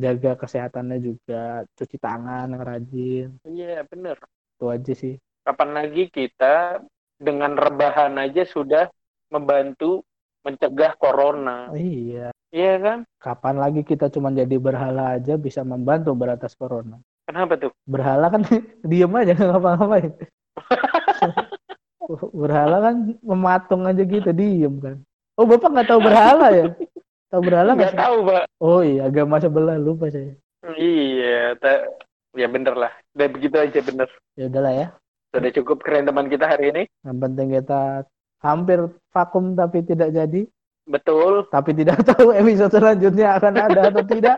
[0.00, 1.42] jaga kesehatannya juga
[1.76, 4.16] cuci tangan rajin Iya, bener.
[4.56, 6.80] itu aja sih Kapan lagi kita
[7.16, 8.88] dengan rebahan aja sudah
[9.28, 10.00] membantu
[10.40, 11.68] mencegah corona.
[11.76, 12.98] iya Iya kan?
[13.20, 16.98] kapan lagi kita cuma jadi berhala aja bisa membantu beratas corona
[17.28, 17.70] Kenapa tuh?
[17.86, 18.42] berhala kan
[18.90, 20.12] diem aja nggak ngapa-ngapain
[22.42, 24.96] berhala kan mematung aja gitu diem kan
[25.38, 26.64] oh bapak nggak tahu berhala ya
[27.30, 28.44] tahu berhala nggak tahu, Pak.
[28.58, 30.34] oh iya agama sebelah lupa saya
[30.70, 31.88] Iya, ta-
[32.36, 32.92] ya bener lah.
[33.10, 34.08] Udah begitu aja bener.
[34.34, 34.86] ya udahlah ya
[35.30, 36.82] Sudah cukup keren teman kita hari ini.
[37.00, 38.04] yang penting kita
[38.38, 38.78] hampir
[39.08, 40.42] vakum tapi tidak jadi
[40.84, 41.46] Betul.
[41.48, 44.36] tapi tidak tahu episode selanjutnya akan ada atau tidak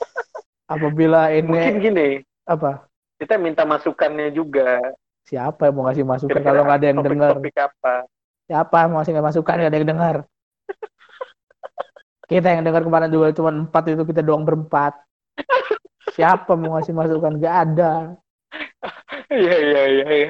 [0.66, 2.08] apabila Mungkin ini gini,
[2.44, 2.84] apa
[3.16, 4.82] kita minta masukannya juga.
[5.24, 7.94] siapa yang mau ngasih masukan kalau nggak ada yang dengar apa?
[8.46, 10.16] siapa yang mau ngasih masukan nggak ada yang dengar
[12.26, 14.92] kita yang dengar kemarin juga cuma empat itu kita doang berempat
[16.12, 17.92] siapa mau ngasih masukan nggak ada
[19.26, 20.06] Iya, iya, iya.
[20.08, 20.28] iya.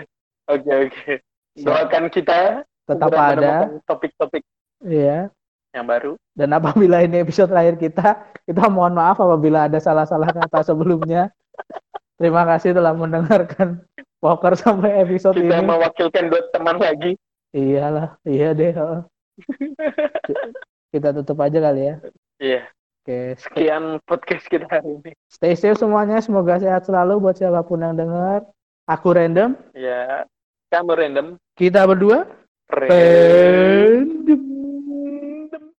[0.48, 1.12] Oke, oke.
[1.58, 3.52] Doakan kita tetap segera ada
[3.84, 4.42] topik-topik
[4.82, 5.28] ya
[5.70, 6.16] yang baru.
[6.32, 8.06] dan apabila ini episode terakhir kita
[8.42, 11.28] kita mohon maaf apabila ada salah-salah kata sebelumnya
[12.16, 13.84] terima kasih telah mendengarkan
[14.16, 17.12] poker sampai episode Kita ini mewakilkan dua teman lagi.
[17.52, 18.72] iyalah iya deh.
[20.96, 21.94] kita tutup aja kali ya.
[22.40, 22.62] Iya,
[23.04, 24.00] oke sekian.
[24.08, 25.12] Podcast kita hari ini.
[25.28, 28.48] stay safe semuanya semoga sehat selalu buat siapa pun yang dengar.
[28.88, 29.52] Aku random.
[29.76, 30.24] Ya,
[30.72, 31.26] kamu random.
[31.58, 32.24] kita berdua.
[32.72, 32.90] Random.
[32.90, 34.55] random